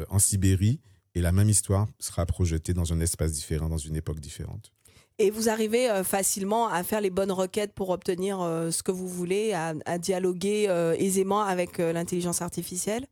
en 0.09 0.17
Sibérie 0.17 0.79
et 1.13 1.21
la 1.21 1.31
même 1.31 1.49
histoire 1.49 1.87
sera 1.99 2.25
projetée 2.25 2.73
dans 2.73 2.93
un 2.93 2.99
espace 2.99 3.33
différent, 3.33 3.69
dans 3.69 3.77
une 3.77 3.95
époque 3.95 4.19
différente. 4.19 4.71
Et 5.21 5.29
vous 5.29 5.49
arrivez 5.49 5.87
euh, 5.87 6.03
facilement 6.03 6.67
à 6.67 6.81
faire 6.81 6.99
les 6.99 7.11
bonnes 7.11 7.31
requêtes 7.31 7.73
pour 7.73 7.91
obtenir 7.91 8.41
euh, 8.41 8.71
ce 8.71 8.81
que 8.81 8.91
vous 8.91 9.07
voulez, 9.07 9.53
à, 9.53 9.97
dialoguer 9.99 10.65
euh, 10.67 10.95
aisément 10.97 11.41
avec 11.41 11.77
l'intelligence 11.77 12.41
artificielle? 12.41 13.05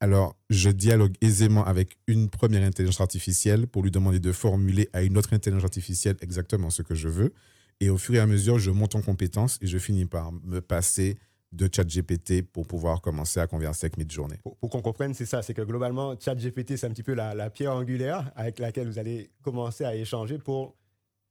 Alors, 0.00 0.34
je 0.50 0.70
dialogue 0.70 1.14
aisément 1.20 1.64
avec 1.64 1.98
une 2.08 2.28
première 2.28 2.64
intelligence 2.64 3.00
artificielle 3.00 3.68
pour 3.68 3.84
lui 3.84 3.92
demander 3.92 4.18
de 4.18 4.32
formuler 4.32 4.88
à 4.92 5.04
une 5.04 5.16
autre 5.16 5.34
intelligence 5.34 5.62
artificielle 5.62 6.16
exactement 6.20 6.68
ce 6.68 6.82
que 6.82 6.96
je 6.96 7.08
veux. 7.08 7.32
Et 7.78 7.90
au 7.90 7.96
fur 7.96 8.16
et 8.16 8.18
à 8.18 8.26
mesure, 8.26 8.58
je 8.58 8.72
monte 8.72 8.96
en 8.96 9.00
compétence 9.00 9.58
et 9.62 9.68
je 9.68 9.78
finis 9.78 10.04
par 10.04 10.32
me 10.32 10.60
passer 10.60 11.16
de 11.52 11.68
ChatGPT 11.72 12.42
pour 12.42 12.66
pouvoir 12.66 13.00
commencer 13.00 13.38
à 13.38 13.46
converser 13.46 13.86
avec 13.86 13.98
Midjourney. 13.98 14.38
Pour, 14.42 14.56
pour 14.56 14.68
qu'on 14.68 14.82
comprenne, 14.82 15.14
c'est 15.14 15.26
ça, 15.26 15.42
c'est 15.42 15.54
que 15.54 15.62
globalement, 15.62 16.16
ChatGPT, 16.18 16.76
c'est 16.76 16.86
un 16.86 16.90
petit 16.90 17.04
peu 17.04 17.14
la, 17.14 17.50
pierre 17.50 17.72
angulaire 17.72 18.32
avec 18.34 18.58
laquelle 18.58 18.88
vous 18.88 18.98
allez 18.98 19.30
commencer 19.42 19.84
à 19.84 19.94
échanger 19.94 20.38
pour 20.38 20.74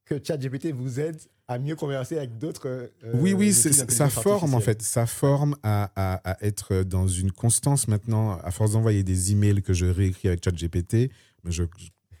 que 0.06 0.14
ChatGPT 0.22 0.72
vous 0.72 1.00
aide 1.00 1.16
à 1.48 1.58
mieux 1.58 1.76
converser 1.76 2.16
avec 2.16 2.38
d'autres. 2.38 2.66
Euh, 2.66 2.88
oui, 3.14 3.32
oui, 3.32 3.52
ça 3.52 4.08
forme 4.08 4.54
en 4.54 4.60
fait, 4.60 4.80
ça 4.82 5.06
forme 5.06 5.56
à, 5.62 5.90
à, 5.96 6.36
être 6.44 6.82
dans 6.82 7.06
une 7.06 7.32
constance 7.32 7.88
maintenant, 7.88 8.38
à 8.38 8.50
force 8.50 8.72
d'envoyer 8.72 9.02
des 9.02 9.32
emails 9.32 9.62
que 9.62 9.74
je 9.74 9.86
réécris 9.86 10.28
avec 10.28 10.44
ChatGPT, 10.44 11.10
mais 11.44 11.50
je, 11.50 11.64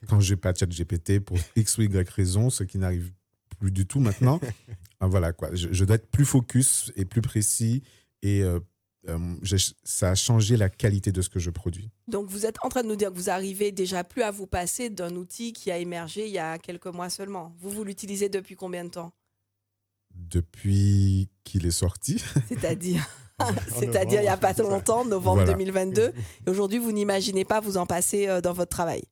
quand 0.08 0.20
je 0.20 0.34
n'ai 0.34 0.36
pas 0.36 0.52
ChatGPT 0.52 1.20
pour 1.20 1.38
X 1.56 1.78
ou 1.78 1.82
Y 1.82 2.08
raison, 2.10 2.50
ce 2.50 2.64
qui 2.64 2.78
n'arrive 2.78 3.12
plus 3.58 3.70
du 3.70 3.86
tout 3.86 4.00
maintenant, 4.00 4.40
ah, 5.00 5.06
voilà 5.06 5.32
quoi. 5.32 5.50
Je, 5.54 5.84
dois 5.84 5.96
être 5.96 6.10
plus 6.10 6.26
focus 6.26 6.92
et 6.96 7.04
plus 7.04 7.22
précis 7.22 7.82
et 8.22 8.42
euh, 8.42 8.60
euh, 9.08 9.18
ça 9.84 10.10
a 10.10 10.14
changé 10.14 10.56
la 10.56 10.68
qualité 10.68 11.12
de 11.12 11.22
ce 11.22 11.28
que 11.28 11.38
je 11.38 11.50
produis. 11.50 11.90
Donc 12.08 12.28
vous 12.28 12.46
êtes 12.46 12.56
en 12.62 12.68
train 12.68 12.82
de 12.82 12.88
nous 12.88 12.96
dire 12.96 13.10
que 13.10 13.16
vous 13.16 13.30
arrivez 13.30 13.72
déjà 13.72 14.04
plus 14.04 14.22
à 14.22 14.30
vous 14.30 14.46
passer 14.46 14.90
d'un 14.90 15.14
outil 15.16 15.52
qui 15.52 15.70
a 15.70 15.78
émergé 15.78 16.26
il 16.26 16.32
y 16.32 16.38
a 16.38 16.58
quelques 16.58 16.86
mois 16.86 17.10
seulement. 17.10 17.54
Vous 17.60 17.70
vous 17.70 17.84
l'utilisez 17.84 18.28
depuis 18.28 18.56
combien 18.56 18.84
de 18.84 18.90
temps? 18.90 19.12
Depuis 20.14 21.28
qu'il 21.44 21.66
est 21.66 21.70
sorti. 21.70 22.22
C'est-à-dire 22.48 23.06
C'est-à-dire 23.68 24.20
il 24.20 24.24
n'y 24.24 24.28
a 24.28 24.36
pas 24.36 24.54
longtemps, 24.54 25.04
novembre 25.04 25.44
2022. 25.44 26.12
Et 26.46 26.50
aujourd'hui, 26.50 26.78
vous 26.78 26.92
n'imaginez 26.92 27.44
pas 27.44 27.60
vous 27.60 27.76
en 27.76 27.86
passer 27.86 28.28
euh, 28.28 28.40
dans 28.40 28.52
votre 28.52 28.70
travail? 28.70 29.02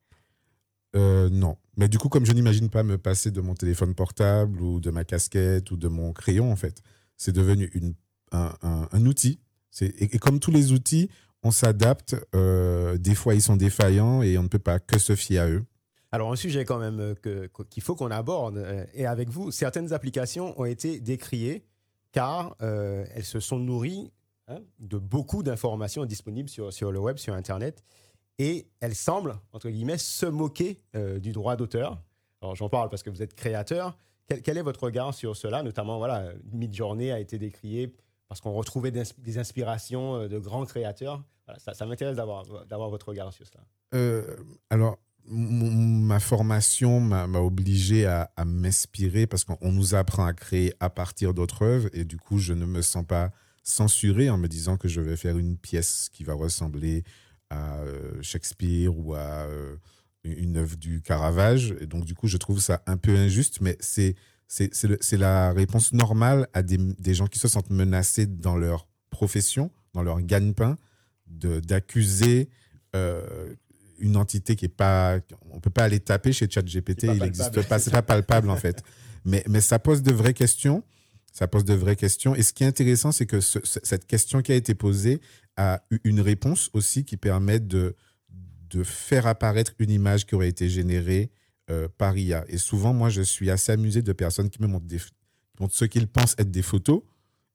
Euh, 0.96 1.28
non. 1.28 1.56
Mais 1.76 1.88
du 1.88 1.98
coup, 1.98 2.08
comme 2.08 2.24
je 2.24 2.32
n'imagine 2.32 2.70
pas 2.70 2.82
me 2.82 2.96
passer 2.96 3.30
de 3.30 3.40
mon 3.40 3.54
téléphone 3.54 3.94
portable 3.94 4.62
ou 4.62 4.80
de 4.80 4.90
ma 4.90 5.04
casquette 5.04 5.70
ou 5.70 5.76
de 5.76 5.88
mon 5.88 6.12
crayon, 6.12 6.52
en 6.52 6.56
fait, 6.56 6.80
c'est 7.16 7.32
devenu 7.32 7.70
une, 7.74 7.94
un, 8.32 9.06
outil. 9.06 9.40
Et, 9.80 10.18
comme 10.18 10.40
tous 10.40 10.50
les 10.50 10.72
outils, 10.72 11.10
on 11.42 11.50
s'adapte. 11.50 12.16
Euh, 12.34 12.96
des 12.98 13.14
fois, 13.14 13.34
ils 13.34 13.42
sont 13.42 13.56
défaillants 13.56 14.22
et 14.22 14.38
on 14.38 14.42
ne 14.42 14.48
peut 14.48 14.58
pas 14.58 14.78
que 14.78 14.98
se 14.98 15.14
fier 15.14 15.38
à 15.38 15.48
eux. 15.48 15.64
Alors, 16.12 16.32
un 16.32 16.36
sujet 16.36 16.64
quand 16.64 16.78
même 16.78 17.00
euh, 17.00 17.48
qu'il 17.70 17.82
faut 17.82 17.96
qu'on 17.96 18.10
aborde, 18.10 18.64
et 18.94 19.06
avec 19.06 19.28
vous, 19.28 19.50
certaines 19.50 19.92
applications 19.92 20.58
ont 20.60 20.64
été 20.64 21.00
décriées 21.00 21.64
car 22.12 22.54
elles 22.60 23.24
se 23.24 23.40
sont 23.40 23.58
nourries 23.58 24.12
hein, 24.46 24.60
de 24.78 24.98
beaucoup 24.98 25.42
d'informations 25.42 26.04
disponibles 26.04 26.48
sur, 26.48 26.72
sur 26.72 26.92
le 26.92 27.00
web, 27.00 27.16
sur 27.16 27.34
Internet 27.34 27.82
et 28.38 28.66
elle 28.80 28.94
semble, 28.94 29.36
entre 29.52 29.70
guillemets, 29.70 29.98
se 29.98 30.26
moquer 30.26 30.80
euh, 30.96 31.18
du 31.18 31.32
droit 31.32 31.56
d'auteur. 31.56 32.00
Alors 32.42 32.54
j'en 32.54 32.68
parle 32.68 32.90
parce 32.90 33.02
que 33.02 33.10
vous 33.10 33.22
êtes 33.22 33.34
créateur. 33.34 33.96
Quel, 34.42 34.56
est 34.56 34.62
votre 34.62 34.84
regard 34.84 35.12
sur 35.12 35.36
cela? 35.36 35.62
Notamment, 35.62 35.98
voilà, 35.98 36.32
Midjourney 36.52 37.10
a 37.10 37.20
été 37.20 37.38
décrié 37.38 37.94
parce 38.28 38.40
qu'on 38.40 38.52
retrouvait 38.52 38.90
des, 38.90 39.38
inspirations 39.38 40.16
euh, 40.16 40.28
de 40.28 40.38
grands 40.38 40.64
créateurs. 40.64 41.22
ça, 41.58 41.86
m'intéresse 41.86 42.16
d'avoir 42.16 42.44
votre 42.90 43.08
regard 43.08 43.32
sur 43.32 43.46
cela. 43.46 43.64
Euh, 43.94 44.36
alors, 44.70 44.98
ma 45.26 46.20
formation 46.20 47.00
m'a 47.00 47.38
obligé 47.38 48.06
à, 48.06 48.30
à 48.36 48.44
m'inspirer 48.44 49.26
parce 49.26 49.44
qu'on 49.44 49.72
nous 49.72 49.94
apprend 49.94 50.26
à 50.26 50.32
créer 50.34 50.74
à 50.80 50.90
partir 50.90 51.32
d'autres 51.32 51.62
œuvres 51.62 51.88
et 51.92 52.04
du 52.04 52.18
coup, 52.18 52.38
je 52.38 52.52
ne 52.52 52.66
me 52.66 52.82
sens 52.82 53.06
pas 53.06 53.30
censuré 53.64 54.28
en 54.30 54.38
me 54.38 54.46
disant 54.46 54.76
que 54.76 54.88
je 54.88 55.00
vais 55.00 55.16
faire 55.16 55.38
une 55.38 55.56
pièce 55.56 56.08
qui 56.12 56.22
va 56.22 56.34
ressembler 56.34 57.02
à 57.50 57.78
euh, 57.78 58.22
Shakespeare 58.22 58.96
ou 58.96 59.14
à 59.14 59.46
euh, 59.46 59.76
une 60.22 60.56
œuvre 60.58 60.76
du 60.76 61.00
Caravage. 61.00 61.74
Et 61.80 61.86
donc, 61.86 62.04
du 62.04 62.14
coup, 62.14 62.28
je 62.28 62.36
trouve 62.36 62.60
ça 62.60 62.82
un 62.86 62.96
peu 62.96 63.16
injuste, 63.16 63.60
mais 63.60 63.76
c'est 63.80 64.14
c'est 64.48 65.16
la 65.16 65.52
réponse 65.52 65.92
normale 65.92 66.48
à 66.52 66.62
des, 66.62 66.76
des, 66.76 67.14
gens 67.14 67.26
qui 67.26 67.38
se 67.38 67.48
sentent 67.48 67.70
menacés 67.70 68.26
dans 68.26 68.56
leur 68.56 68.86
profession, 69.10 69.70
dans 69.94 70.02
leur 70.02 70.20
gagne-pain, 70.20 70.76
d'accuser 71.26 72.48
euh, 72.94 73.54
une 73.98 74.16
entité 74.16 74.56
qui 74.56 74.66
est 74.66 74.68
pas. 74.68 75.18
On 75.50 75.60
peut 75.60 75.70
pas 75.70 75.84
aller 75.84 76.00
taper 76.00 76.32
chez 76.32 76.48
ChatGPT, 76.48 77.04
il 77.04 77.22
n'existe 77.22 77.62
pas, 77.68 77.78
c'est 77.78 77.90
pas 77.90 78.02
palpable 78.02 78.50
en 78.50 78.56
fait. 78.56 78.82
Mais, 79.26 79.42
mais 79.48 79.62
ça 79.62 79.78
pose 79.78 80.02
de 80.02 80.12
vraies 80.12 80.34
questions. 80.34 80.84
Ça 81.32 81.48
pose 81.48 81.64
de 81.64 81.72
vraies 81.72 81.96
questions. 81.96 82.34
Et 82.34 82.42
ce 82.42 82.52
qui 82.52 82.62
est 82.62 82.66
intéressant, 82.66 83.10
c'est 83.10 83.24
que 83.24 83.40
cette 83.40 84.06
question 84.06 84.42
qui 84.42 84.52
a 84.52 84.54
été 84.54 84.74
posée, 84.74 85.18
a 85.56 85.82
une 86.04 86.20
réponse 86.20 86.68
aussi 86.74 87.04
qui 87.04 87.16
permet 87.16 87.58
de, 87.58 87.96
de 88.70 88.84
faire 88.84 89.26
apparaître 89.26 89.72
une 89.78 89.90
image 89.90 90.26
qui 90.26 90.34
aurait 90.34 90.48
été 90.48 90.68
générée 90.68 91.30
euh. 91.70 91.88
Et 92.48 92.58
souvent, 92.58 92.92
moi, 92.92 93.08
je 93.08 93.22
suis 93.22 93.50
assez 93.50 93.72
amusé 93.72 94.02
de 94.02 94.12
personnes 94.12 94.50
qui 94.50 94.60
me 94.60 94.66
montrent, 94.66 94.86
des, 94.86 95.00
ce 95.70 95.84
qu'ils 95.84 96.08
pensent 96.08 96.34
être 96.38 96.50
des 96.50 96.62
photos. 96.62 97.02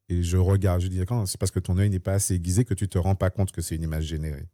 Et 0.08 0.24
je 0.24 0.38
regarde, 0.38 0.82
je 0.82 0.88
dis, 0.88 1.02
c'est 1.26 1.40
parce 1.40 1.52
que 1.52 1.60
ton 1.60 1.78
œil 1.78 1.90
n'est 1.90 2.00
pas 2.00 2.14
assez 2.14 2.34
aiguisé 2.34 2.66
que 2.66 2.74
tu 2.74 2.88
te 2.88 2.98
rends 2.98 3.16
pas 3.16 3.30
compte 3.30 3.52
que 3.52 3.62
c'est 3.62 3.76
une 3.76 3.84
image 3.84 4.06
générée. 4.06 4.48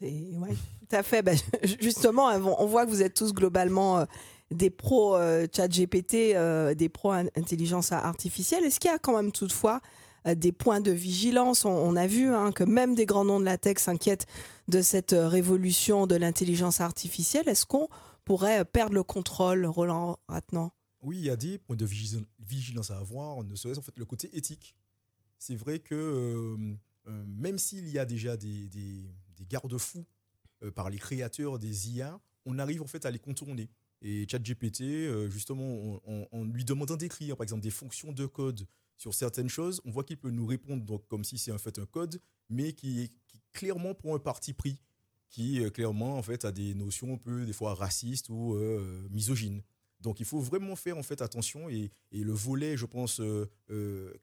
C'est 0.00 0.10
tout 0.10 0.96
à 0.96 1.02
fait. 1.02 1.22
Ben, 1.22 1.38
justement, 1.80 2.28
on 2.28 2.66
voit 2.66 2.84
que 2.84 2.90
vous 2.90 3.02
êtes 3.02 3.14
tous 3.14 3.32
globalement 3.32 4.00
euh, 4.00 4.04
des 4.50 4.70
pros 4.70 5.14
euh, 5.14 5.46
chat 5.54 5.68
GPT, 5.68 6.34
des 6.76 6.88
pros 6.88 7.12
intelligence 7.12 7.92
artificielle. 7.92 8.64
Est-ce 8.64 8.80
qu'il 8.80 8.90
y 8.90 8.94
a 8.94 8.98
quand 8.98 9.14
même 9.14 9.30
toutefois 9.30 9.80
des 10.26 10.50
points 10.50 10.80
de 10.80 10.90
vigilance? 10.90 11.64
On, 11.64 11.94
a 11.94 12.08
vu 12.08 12.34
hein, 12.34 12.50
que 12.50 12.64
même 12.64 12.96
des 12.96 13.06
grands 13.06 13.24
noms 13.24 13.38
de 13.38 13.44
la 13.44 13.56
tech 13.56 13.78
s'inquiètent 13.78 14.26
de 14.66 14.82
cette 14.82 15.14
révolution 15.16 16.08
de 16.08 16.16
l'intelligence 16.16 16.80
artificielle. 16.80 17.48
Est-ce 17.48 17.66
qu'on 17.66 17.88
pourrait 18.30 18.60
euh, 18.60 18.64
perdre 18.64 18.94
le 18.94 19.02
contrôle, 19.02 19.66
Roland 19.66 20.16
Ratnan? 20.28 20.70
Oui, 21.02 21.18
il 21.18 21.24
y 21.24 21.30
a 21.30 21.36
des 21.36 21.58
points 21.58 21.74
de 21.74 21.84
vigilance 22.38 22.92
à 22.92 22.98
avoir, 22.98 23.42
ne 23.42 23.56
serait-ce 23.56 23.80
en 23.80 23.82
fait 23.82 23.98
le 23.98 24.04
côté 24.04 24.30
éthique. 24.36 24.76
C'est 25.36 25.56
vrai 25.56 25.80
que 25.80 26.56
même 27.06 27.58
s'il 27.58 27.88
y 27.88 27.98
a 27.98 28.04
déjà 28.04 28.36
des, 28.36 29.10
garde-fous 29.48 30.06
par 30.76 30.90
les 30.90 30.98
créateurs 30.98 31.58
des 31.58 31.90
IA, 31.90 32.20
on 32.46 32.60
arrive 32.60 32.82
en 32.82 32.86
fait 32.86 33.04
à 33.04 33.10
les 33.10 33.18
contourner. 33.18 33.68
Et 34.00 34.28
ChatGPT, 34.28 34.82
euh, 34.82 35.28
justement, 35.28 36.00
en, 36.06 36.44
lui 36.44 36.64
demandant 36.64 36.96
d'écrire, 36.96 37.36
par 37.36 37.42
exemple, 37.42 37.62
des 37.62 37.70
fonctions 37.70 38.12
de 38.12 38.26
code 38.26 38.64
sur 38.96 39.12
certaines 39.12 39.48
choses, 39.48 39.80
on 39.84 39.90
voit 39.90 40.04
qu'il 40.04 40.18
peut 40.18 40.30
nous 40.30 40.46
répondre 40.46 40.84
donc, 40.84 41.04
comme 41.08 41.24
si 41.24 41.36
c'est 41.36 41.50
en 41.50 41.58
fait 41.58 41.80
un 41.80 41.86
code, 41.86 42.20
mais 42.48 42.74
qui, 42.74 43.10
qui 43.26 43.40
clairement 43.52 43.94
prend 43.94 44.14
un 44.14 44.20
parti 44.20 44.52
pris, 44.52 44.78
qui 45.30 45.62
euh, 45.62 45.70
clairement 45.70 46.18
en 46.18 46.22
fait 46.22 46.44
a 46.44 46.52
des 46.52 46.74
notions 46.74 47.14
un 47.14 47.18
peu 47.18 47.46
des 47.46 47.52
fois 47.52 47.74
racistes 47.74 48.28
ou 48.28 48.54
euh, 48.54 49.06
misogynes. 49.10 49.62
Donc 50.00 50.20
il 50.20 50.26
faut 50.26 50.40
vraiment 50.40 50.76
faire 50.76 50.96
en 50.96 51.02
fait 51.02 51.22
attention 51.22 51.68
et, 51.68 51.90
le 52.12 52.32
volet, 52.32 52.76
je 52.76 52.86
pense, 52.86 53.20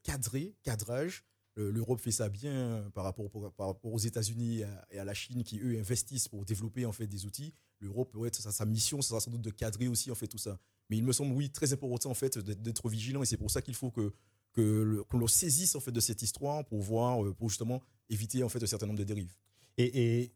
cadré, 0.03 0.55
cadrage, 0.63 1.23
L'Europe 1.55 1.99
fait 1.99 2.11
ça 2.11 2.29
bien 2.29 2.87
par 2.93 3.03
rapport, 3.03 3.31
par 3.55 3.67
rapport 3.67 3.91
aux 3.91 3.97
États-Unis 3.97 4.61
et 4.91 4.99
à 4.99 5.03
la 5.03 5.15
Chine 5.15 5.43
qui, 5.43 5.59
eux, 5.59 5.79
investissent 5.79 6.27
pour 6.27 6.45
développer 6.45 6.85
en 6.85 6.91
fait, 6.91 7.07
des 7.07 7.25
outils. 7.25 7.51
L'Europe, 7.79 8.15
ouais, 8.15 8.29
sa, 8.31 8.51
sa 8.51 8.65
mission, 8.65 9.01
ça 9.01 9.09
sera 9.09 9.19
sans 9.19 9.31
doute 9.31 9.41
de 9.41 9.49
cadrer 9.49 9.87
aussi 9.87 10.11
en 10.11 10.15
fait, 10.15 10.27
tout 10.27 10.37
ça. 10.37 10.59
Mais 10.89 10.97
il 10.97 11.03
me 11.03 11.11
semble, 11.11 11.33
oui, 11.33 11.49
très 11.49 11.73
important 11.73 12.11
en 12.11 12.13
fait, 12.13 12.37
d'être 12.37 12.89
vigilant 12.89 13.23
et 13.23 13.25
c'est 13.25 13.37
pour 13.37 13.49
ça 13.49 13.63
qu'il 13.63 13.73
faut 13.73 13.89
que, 13.89 14.13
que 14.53 15.03
l'on 15.13 15.27
saisisse 15.27 15.75
en 15.75 15.79
fait, 15.79 15.91
de 15.91 15.99
cette 15.99 16.21
histoire 16.21 16.65
pour, 16.65 16.81
voir, 16.81 17.23
euh, 17.23 17.33
pour 17.33 17.49
justement 17.49 17.81
éviter 18.09 18.43
en 18.43 18.49
fait, 18.49 18.61
un 18.61 18.67
certain 18.67 18.85
nombre 18.85 18.99
de 18.99 19.03
dérives. 19.03 19.33
Et 19.79 20.31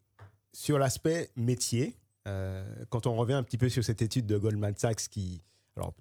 sur 0.54 0.78
l'aspect 0.78 1.30
métier, 1.36 1.96
euh, 2.28 2.64
quand 2.90 3.08
on 3.08 3.16
revient 3.16 3.34
un 3.34 3.44
petit 3.44 3.58
peu 3.58 3.70
sur 3.70 3.84
cette 3.84 4.02
étude 4.02 4.26
de 4.26 4.38
Goldman 4.38 4.76
Sachs 4.76 5.08
qui, 5.10 5.42
alors, 5.78 5.94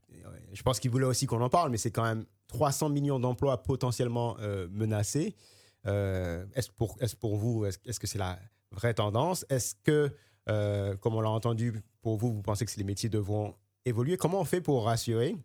je 0.53 0.63
pense 0.63 0.81
qu'il 0.81 0.91
voulait 0.91 1.07
aussi 1.07 1.27
qu'on 1.27 1.41
en 1.41 1.49
parle, 1.49 1.71
mais 1.71 1.77
c'est 1.77 1.91
quand 1.91 2.03
même 2.03 2.25
300 2.49 2.89
millions 2.89 3.21
d'emplois 3.21 3.63
potentiellement 3.63 4.37
euh, 4.41 4.69
menacés. 4.71 5.35
Euh, 5.87 6.45
est-ce 6.55 6.71
pour, 6.71 6.97
est 7.01 7.15
pour 7.17 7.37
vous, 7.37 7.65
est-ce 7.65 8.01
que 8.01 8.07
c'est 8.07 8.19
la 8.19 8.39
vraie 8.73 8.95
tendance? 8.95 9.47
Est-ce 9.49 9.75
que, 9.83 10.13
euh, 10.49 10.97
comme 10.97 11.15
on 11.15 11.21
l'a 11.21 11.31
entendu, 11.31 11.81
pour 12.03 12.17
vous, 12.17 12.33
vous 12.33 12.43
pensez 12.43 12.67
que 12.67 12.73
les 12.77 12.85
métiers 12.85 13.09
devront 13.09 13.55
évoluer? 13.85 14.17
Comment 14.17 14.41
on 14.41 14.45
fait 14.45 14.61
pour 14.61 14.85
rassurer 14.85 15.37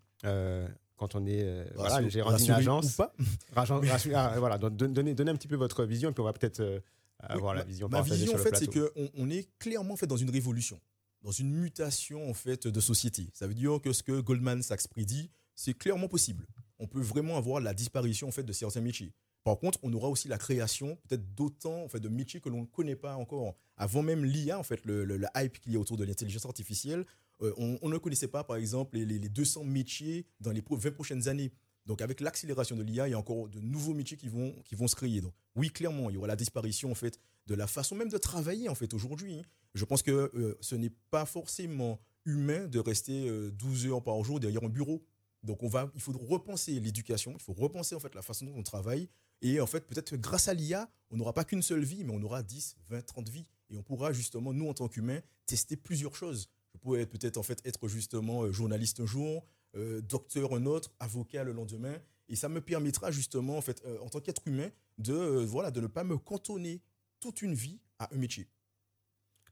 quand 0.97 1.13
on 1.13 1.25
est 1.27 1.67
voilà, 1.75 2.01
le 2.01 2.09
gérant 2.09 2.35
d'une 2.35 2.51
agence? 2.51 2.99
ah, 3.55 4.33
voilà, 4.39 4.57
donnez, 4.57 5.13
donnez, 5.13 5.31
un 5.31 5.35
petit 5.35 5.47
peu 5.47 5.55
votre 5.55 5.85
vision 5.85 6.09
et 6.09 6.13
puis 6.13 6.21
on 6.21 6.25
va 6.25 6.33
peut-être 6.33 6.81
avoir 7.25 7.53
la 7.53 7.63
vision 7.63 7.89
Ma 7.89 8.01
vision, 8.01 8.33
en 8.33 8.37
fait, 8.37 8.55
c'est 8.55 8.71
qu'on 8.71 9.09
on 9.15 9.29
est 9.29 9.49
clairement 9.59 9.95
fait 9.95 10.07
dans 10.07 10.17
une 10.17 10.29
révolution, 10.29 10.79
dans 11.21 11.31
une 11.31 11.51
mutation 11.51 12.29
en 12.29 12.33
fait 12.33 12.67
de 12.67 12.79
société. 12.79 13.29
Ça 13.33 13.47
veut 13.47 13.53
dire 13.53 13.79
que 13.81 13.93
ce 13.93 14.03
que 14.03 14.19
Goldman 14.21 14.61
Sachs 14.61 14.87
prédit, 14.87 15.29
c'est 15.55 15.73
clairement 15.73 16.07
possible 16.07 16.45
on 16.79 16.87
peut 16.87 17.01
vraiment 17.01 17.37
avoir 17.37 17.61
la 17.61 17.73
disparition 17.73 18.27
en 18.27 18.31
fait, 18.31 18.43
de 18.43 18.53
certains 18.53 18.81
métiers. 18.81 19.13
Par 19.43 19.57
contre, 19.59 19.77
on 19.83 19.93
aura 19.93 20.09
aussi 20.09 20.27
la 20.27 20.37
création 20.37 20.97
peut-être 21.07 21.35
d'autant 21.35 21.83
en 21.83 21.87
fait, 21.87 21.99
de 21.99 22.09
métiers 22.09 22.39
que 22.39 22.49
l'on 22.49 22.61
ne 22.61 22.65
connaît 22.65 22.95
pas 22.95 23.15
encore. 23.15 23.55
Avant 23.77 24.01
même 24.01 24.25
l'IA, 24.25 24.57
en 24.57 24.63
fait, 24.63 24.83
le, 24.85 25.19
hype 25.35 25.59
qu'il 25.59 25.73
y 25.73 25.75
a 25.75 25.79
autour 25.79 25.97
de 25.97 26.03
l'intelligence 26.03 26.45
artificielle, 26.45 27.05
euh, 27.41 27.53
on, 27.57 27.89
ne 27.89 27.97
connaissait 27.97 28.29
pas, 28.29 28.45
par 28.45 28.55
exemple, 28.55 28.95
les, 28.97 29.05
les, 29.05 29.19
200 29.29 29.65
métiers 29.65 30.25
dans 30.39 30.51
les 30.51 30.63
20 30.67 30.91
prochaines 30.91 31.27
années. 31.27 31.51
Donc, 31.85 32.01
avec 32.01 32.19
l'accélération 32.19 32.75
de 32.75 32.83
l'IA, 32.83 33.07
il 33.07 33.11
y 33.11 33.13
a 33.13 33.19
encore 33.19 33.47
de 33.47 33.59
nouveaux 33.59 33.93
métiers 33.93 34.17
qui 34.17 34.27
vont, 34.27 34.55
qui 34.63 34.75
vont 34.75 34.87
se 34.87 34.95
créer. 34.95 35.21
Donc, 35.21 35.33
oui, 35.55 35.69
clairement, 35.69 36.09
il 36.09 36.13
y 36.13 36.17
aura 36.17 36.27
la 36.27 36.35
disparition, 36.35 36.91
en 36.91 36.95
fait, 36.95 37.19
de 37.47 37.55
la 37.55 37.67
façon 37.67 37.95
même 37.95 38.09
de 38.09 38.17
travailler, 38.17 38.69
en 38.69 38.75
fait, 38.75 38.93
aujourd'hui. 38.93 39.43
Je 39.75 39.85
pense 39.85 40.01
que 40.01 40.31
euh, 40.33 40.57
ce 40.61 40.75
n'est 40.75 40.93
pas 41.11 41.25
forcément 41.25 41.99
humain 42.25 42.67
de 42.67 42.79
rester 42.79 43.29
12 43.51 43.85
euh, 43.85 43.89
heures 43.89 44.03
par 44.03 44.21
jour 44.23 44.39
derrière 44.39 44.63
un 44.63 44.69
bureau. 44.69 45.05
Donc 45.45 45.61
on 45.61 45.67
va, 45.67 45.91
il 45.93 46.01
faut 46.01 46.11
repenser 46.11 46.79
l'éducation, 46.79 47.33
il 47.33 47.41
faut 47.41 47.53
repenser 47.53 47.93
en 47.93 47.99
fait 47.99 48.15
la 48.15 48.23
façon 48.23 48.45
dont 48.45 48.55
on 48.57 48.63
travaille. 48.63 49.07
Et 49.41 49.61
en 49.61 49.67
fait, 49.67 49.85
peut-être 49.85 50.15
grâce 50.15 50.47
à 50.47 50.53
l'IA, 50.53 50.89
on 51.11 51.17
n'aura 51.17 51.33
pas 51.33 51.43
qu'une 51.43 51.61
seule 51.61 51.83
vie, 51.83 52.03
mais 52.03 52.13
on 52.13 52.23
aura 52.23 52.41
10, 52.41 52.77
20, 52.89 53.05
30 53.05 53.29
vies. 53.29 53.45
Et 53.69 53.77
on 53.77 53.83
pourra 53.83 54.11
justement, 54.11 54.53
nous 54.53 54.67
en 54.67 54.73
tant 54.73 54.87
qu'humains, 54.87 55.19
tester 55.45 55.75
plusieurs 55.75 56.15
choses. 56.15 56.49
Je 56.73 56.79
pourrais 56.79 57.05
peut-être 57.05 57.37
en 57.37 57.43
fait 57.43 57.61
être 57.63 57.87
justement 57.87 58.43
euh, 58.43 58.51
journaliste 58.51 58.99
un 58.99 59.05
jour, 59.05 59.45
euh, 59.75 60.01
docteur 60.01 60.53
un 60.53 60.65
autre, 60.65 60.91
avocat 60.99 61.43
le 61.43 61.53
lendemain. 61.53 61.95
Et 62.27 62.35
ça 62.35 62.49
me 62.49 62.61
permettra 62.61 63.11
justement, 63.11 63.57
en 63.57 63.61
fait, 63.61 63.83
euh, 63.85 63.99
en 63.99 64.09
tant 64.09 64.19
qu'être 64.19 64.41
humain, 64.47 64.69
de, 64.97 65.13
voilà, 65.13 65.71
de 65.71 65.81
ne 65.81 65.87
pas 65.87 66.03
me 66.03 66.17
cantonner 66.17 66.81
toute 67.19 67.41
une 67.41 67.53
vie 67.53 67.79
à 67.99 68.13
un 68.13 68.17
métier. 68.17 68.47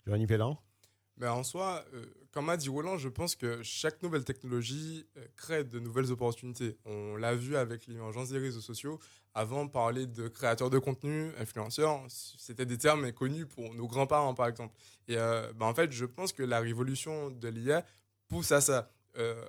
Johnny 0.06 0.28
Pellan 0.28 0.60
mais 1.18 1.28
en 1.28 1.44
soi, 1.44 1.86
euh, 1.94 2.06
comme 2.32 2.50
a 2.50 2.58
dit 2.58 2.70
Roland, 2.70 2.98
je 2.98 3.08
pense 3.08 3.36
que 3.36 3.62
chaque 3.62 4.02
nouvelle 4.02 4.24
technologie 4.24 5.06
euh, 5.18 5.26
crée 5.36 5.64
de 5.64 5.80
nouvelles 5.80 6.12
opportunités. 6.12 6.78
On 6.86 7.16
l'a 7.16 7.36
vu 7.36 7.56
avec 7.56 7.86
l'émergence 7.86 8.30
des 8.30 8.40
réseaux 8.40 8.62
sociaux. 8.62 9.00
Avant, 9.36 9.68
parler 9.68 10.08
de 10.08 10.28
créateurs 10.28 10.72
de 10.72 10.80
contenu, 10.80 11.32
influenceurs, 11.40 12.04
c'était 12.10 12.66
des 12.66 12.78
termes 12.78 13.12
connus 13.12 13.46
pour 13.46 13.74
nos 13.76 13.88
grands-parents, 13.88 14.34
par 14.34 14.48
exemple. 14.48 14.76
Et 15.08 15.18
euh, 15.18 15.54
bah, 15.54 15.68
en 15.68 15.76
fait, 15.76 15.92
je 15.92 16.06
pense 16.06 16.34
que 16.34 16.42
la 16.42 16.60
révolution 16.60 17.30
de 17.30 17.48
l'IA 17.48 17.86
pousse 18.28 18.52
à 18.52 18.62
ça. 18.62 18.92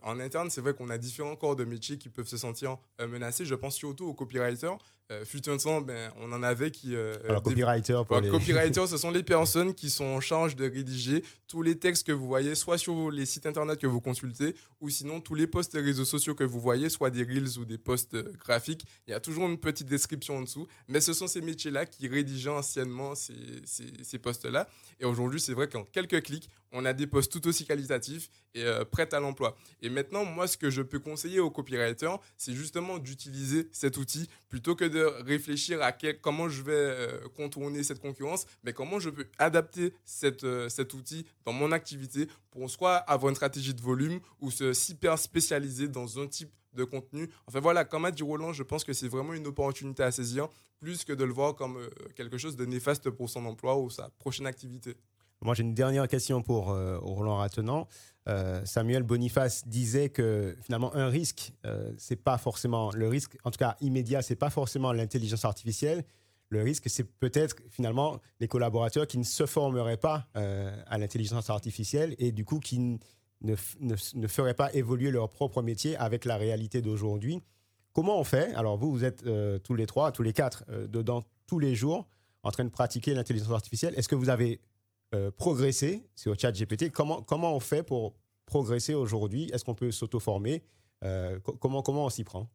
En 0.02 0.20
interne, 0.20 0.50
c'est 0.50 0.60
vrai 0.60 0.74
qu'on 0.74 0.90
a 0.90 0.98
différents 0.98 1.36
corps 1.36 1.56
de 1.56 1.64
métiers 1.64 1.98
qui 1.98 2.08
peuvent 2.08 2.26
se 2.26 2.36
sentir 2.36 2.78
menacés. 2.98 3.44
Je 3.44 3.54
pense 3.54 3.76
surtout 3.76 4.06
aux 4.06 4.14
copywriters 4.14 4.76
euh, 5.12 5.24
fut 5.26 5.50
un 5.50 5.58
temps, 5.58 5.82
ben, 5.82 6.10
on 6.18 6.32
en 6.32 6.42
avait 6.42 6.70
qui. 6.70 6.96
Euh, 6.96 7.14
Alors, 7.28 7.42
copywriter 7.42 8.00
pour 8.08 8.20
les... 8.20 8.30
Copywriter, 8.30 8.86
ce 8.88 8.96
sont 8.96 9.10
les 9.10 9.22
personnes 9.22 9.74
qui 9.74 9.90
sont 9.90 10.04
en 10.04 10.20
charge 10.20 10.56
de 10.56 10.64
rédiger 10.64 11.22
tous 11.46 11.60
les 11.60 11.78
textes 11.78 12.06
que 12.06 12.12
vous 12.12 12.26
voyez, 12.26 12.54
soit 12.54 12.78
sur 12.78 13.10
les 13.10 13.26
sites 13.26 13.44
internet 13.44 13.78
que 13.78 13.86
vous 13.86 14.00
consultez, 14.00 14.54
ou 14.80 14.88
sinon 14.88 15.20
tous 15.20 15.34
les 15.34 15.46
posts 15.46 15.74
réseaux 15.74 16.06
sociaux 16.06 16.34
que 16.34 16.44
vous 16.44 16.58
voyez, 16.58 16.88
soit 16.88 17.10
des 17.10 17.22
reels 17.22 17.58
ou 17.58 17.66
des 17.66 17.76
posts 17.76 18.14
euh, 18.14 18.32
graphiques. 18.38 18.86
Il 19.06 19.10
y 19.10 19.14
a 19.14 19.20
toujours 19.20 19.46
une 19.46 19.58
petite 19.58 19.88
description 19.88 20.38
en 20.38 20.40
dessous. 20.40 20.66
Mais 20.88 21.02
ce 21.02 21.12
sont 21.12 21.26
ces 21.26 21.42
métiers-là 21.42 21.84
qui 21.84 22.08
rédigeaient 22.08 22.48
anciennement 22.48 23.14
ces, 23.14 23.34
ces, 23.66 23.92
ces 24.02 24.18
postes-là. 24.18 24.68
Et 25.00 25.04
aujourd'hui, 25.04 25.40
c'est 25.40 25.52
vrai 25.52 25.68
qu'en 25.68 25.84
quelques 25.84 26.22
clics, 26.22 26.48
on 26.74 26.84
a 26.84 26.92
des 26.92 27.06
postes 27.06 27.30
tout 27.30 27.46
aussi 27.46 27.64
qualitatifs 27.64 28.28
et 28.54 28.64
euh, 28.64 28.84
prêts 28.84 29.12
à 29.14 29.20
l'emploi. 29.20 29.56
Et 29.80 29.88
maintenant, 29.88 30.24
moi, 30.24 30.48
ce 30.48 30.56
que 30.56 30.70
je 30.70 30.82
peux 30.82 30.98
conseiller 30.98 31.38
aux 31.38 31.50
copywriters, 31.50 32.18
c'est 32.36 32.52
justement 32.52 32.98
d'utiliser 32.98 33.68
cet 33.72 33.96
outil 33.96 34.28
plutôt 34.48 34.74
que 34.74 34.84
de 34.84 34.93
réfléchir 35.00 35.82
à 35.82 35.92
comment 36.20 36.48
je 36.48 36.62
vais 36.62 36.72
euh, 36.72 37.28
contourner 37.36 37.82
cette 37.82 38.00
concurrence, 38.00 38.46
mais 38.62 38.72
comment 38.72 38.98
je 38.98 39.10
peux 39.10 39.26
adapter 39.38 39.92
euh, 40.44 40.68
cet 40.68 40.94
outil 40.94 41.26
dans 41.44 41.52
mon 41.52 41.72
activité 41.72 42.28
pour 42.50 42.68
soit 42.70 42.96
avoir 42.96 43.30
une 43.30 43.36
stratégie 43.36 43.74
de 43.74 43.80
volume 43.80 44.20
ou 44.40 44.50
se 44.50 44.72
hyper 44.90 45.18
spécialiser 45.18 45.88
dans 45.88 46.18
un 46.18 46.26
type 46.26 46.50
de 46.74 46.84
contenu. 46.84 47.30
Enfin 47.46 47.60
voilà, 47.60 47.84
comme 47.84 48.04
a 48.04 48.10
dit 48.10 48.22
Roland, 48.22 48.52
je 48.52 48.62
pense 48.62 48.84
que 48.84 48.92
c'est 48.92 49.08
vraiment 49.08 49.32
une 49.34 49.46
opportunité 49.46 50.02
à 50.02 50.10
saisir, 50.10 50.48
plus 50.80 51.04
que 51.04 51.12
de 51.12 51.24
le 51.24 51.32
voir 51.32 51.54
comme 51.54 51.76
euh, 51.76 51.88
quelque 52.14 52.38
chose 52.38 52.56
de 52.56 52.64
néfaste 52.64 53.10
pour 53.10 53.30
son 53.30 53.44
emploi 53.46 53.78
ou 53.78 53.90
sa 53.90 54.10
prochaine 54.18 54.46
activité. 54.46 54.96
Moi, 55.42 55.54
j'ai 55.54 55.62
une 55.62 55.74
dernière 55.74 56.08
question 56.08 56.42
pour 56.42 56.66
Roland 56.66 57.36
Ratenant. 57.36 57.86
Euh, 58.26 58.64
Samuel 58.64 59.02
Boniface 59.02 59.68
disait 59.68 60.08
que 60.08 60.56
finalement 60.62 60.94
un 60.94 61.08
risque, 61.08 61.52
euh, 61.66 61.92
c'est 61.98 62.16
pas 62.16 62.38
forcément 62.38 62.90
le 62.92 63.08
risque, 63.08 63.36
en 63.44 63.50
tout 63.50 63.58
cas 63.58 63.76
immédiat, 63.80 64.22
c'est 64.22 64.36
pas 64.36 64.50
forcément 64.50 64.92
l'intelligence 64.92 65.44
artificielle. 65.44 66.04
Le 66.48 66.62
risque, 66.62 66.88
c'est 66.88 67.04
peut-être 67.04 67.56
finalement 67.68 68.20
les 68.40 68.48
collaborateurs 68.48 69.06
qui 69.06 69.18
ne 69.18 69.24
se 69.24 69.44
formeraient 69.44 69.96
pas 69.96 70.26
euh, 70.36 70.74
à 70.86 70.98
l'intelligence 70.98 71.50
artificielle 71.50 72.14
et 72.18 72.32
du 72.32 72.44
coup 72.44 72.60
qui 72.60 72.78
ne, 72.78 73.54
ne, 73.80 74.26
feraient 74.26 74.54
pas 74.54 74.72
évoluer 74.72 75.10
leur 75.10 75.30
propre 75.30 75.60
métier 75.62 75.96
avec 75.96 76.24
la 76.24 76.36
réalité 76.36 76.80
d'aujourd'hui. 76.80 77.42
Comment 77.92 78.18
on 78.18 78.24
fait? 78.24 78.54
Alors 78.54 78.78
vous, 78.78 78.90
vous 78.90 79.04
êtes 79.04 79.24
tous 79.62 79.74
les 79.74 79.86
trois, 79.86 80.10
tous 80.12 80.22
les 80.22 80.32
quatre 80.32 80.64
dedans 80.88 81.24
tous 81.46 81.58
les 81.58 81.74
jours 81.74 82.08
en 82.42 82.50
train 82.50 82.64
de 82.64 82.70
pratiquer 82.70 83.14
l'intelligence 83.14 83.52
artificielle. 83.52 83.94
Est-ce 83.96 84.08
que 84.08 84.16
vous 84.16 84.30
avez 84.30 84.60
euh, 85.14 85.30
progresser 85.30 86.02
sur 86.16 86.38
ChatGPT. 86.38 86.90
Comment, 86.90 87.22
comment 87.22 87.54
on 87.54 87.60
fait 87.60 87.84
pour 87.84 88.16
progresser 88.46 88.94
aujourd'hui? 88.94 89.48
Est-ce 89.52 89.64
qu'on 89.64 89.74
peut 89.74 89.92
s'auto-former? 89.92 90.64
Euh, 91.04 91.38
comment, 91.60 91.82
comment 91.82 92.06
on 92.06 92.10
s'y 92.10 92.24
prend? 92.24 92.50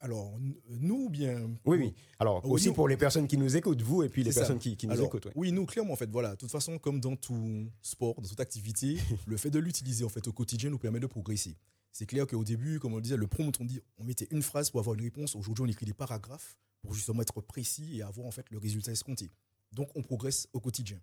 Alors, 0.00 0.38
nous, 0.68 1.08
bien. 1.08 1.50
Oui, 1.64 1.78
oui. 1.78 1.94
Alors, 2.18 2.44
aussi 2.48 2.72
pour 2.72 2.88
les 2.88 2.96
personnes 2.96 3.26
qui 3.26 3.38
nous 3.38 3.56
écoutent, 3.56 3.80
vous 3.80 4.02
et 4.02 4.08
puis 4.08 4.22
les 4.22 4.32
personnes 4.32 4.58
qui, 4.58 4.76
qui, 4.76 4.86
nous 4.86 5.00
écoutent. 5.02 5.28
Oui, 5.34 5.50
nous, 5.50 5.64
clairement, 5.66 5.94
en 5.94 5.96
fait, 5.96 6.10
voilà. 6.10 6.32
De 6.32 6.36
toute 6.36 6.50
façon, 6.50 6.78
comme 6.78 7.00
dans 7.00 7.16
tout 7.16 7.68
sport, 7.80 8.20
dans 8.20 8.28
toute 8.28 8.40
activité, 8.40 8.98
le 9.26 9.36
fait 9.36 9.50
de 9.50 9.58
l'utiliser, 9.58 10.04
en 10.04 10.08
fait, 10.08 10.28
au 10.28 10.32
quotidien 10.32 10.70
nous 10.70 10.78
permet 10.78 11.00
de 11.00 11.06
progresser. 11.06 11.56
C'est 11.90 12.06
clair 12.06 12.26
qu'au 12.26 12.44
début, 12.44 12.78
comme 12.78 12.92
on 12.92 12.96
le 12.96 13.02
disait, 13.02 13.16
le 13.16 13.26
prompt, 13.26 13.58
on 13.60 13.64
dit, 13.64 13.80
on 13.96 14.04
mettait 14.04 14.28
une 14.30 14.42
phrase 14.42 14.70
pour 14.70 14.78
avoir 14.78 14.94
une 14.94 15.02
réponse. 15.02 15.34
Aujourd'hui, 15.34 15.64
on 15.64 15.68
écrit 15.68 15.86
des 15.86 15.94
paragraphes 15.94 16.58
pour 16.82 16.92
justement 16.92 17.22
être 17.22 17.40
précis 17.40 17.96
et 17.96 18.02
avoir, 18.02 18.26
en 18.26 18.30
fait, 18.30 18.50
le 18.50 18.58
résultat 18.58 18.92
escompté. 18.92 19.32
Donc, 19.72 19.88
on 19.96 20.02
progresse 20.02 20.48
au 20.52 20.60
quotidien 20.60 21.00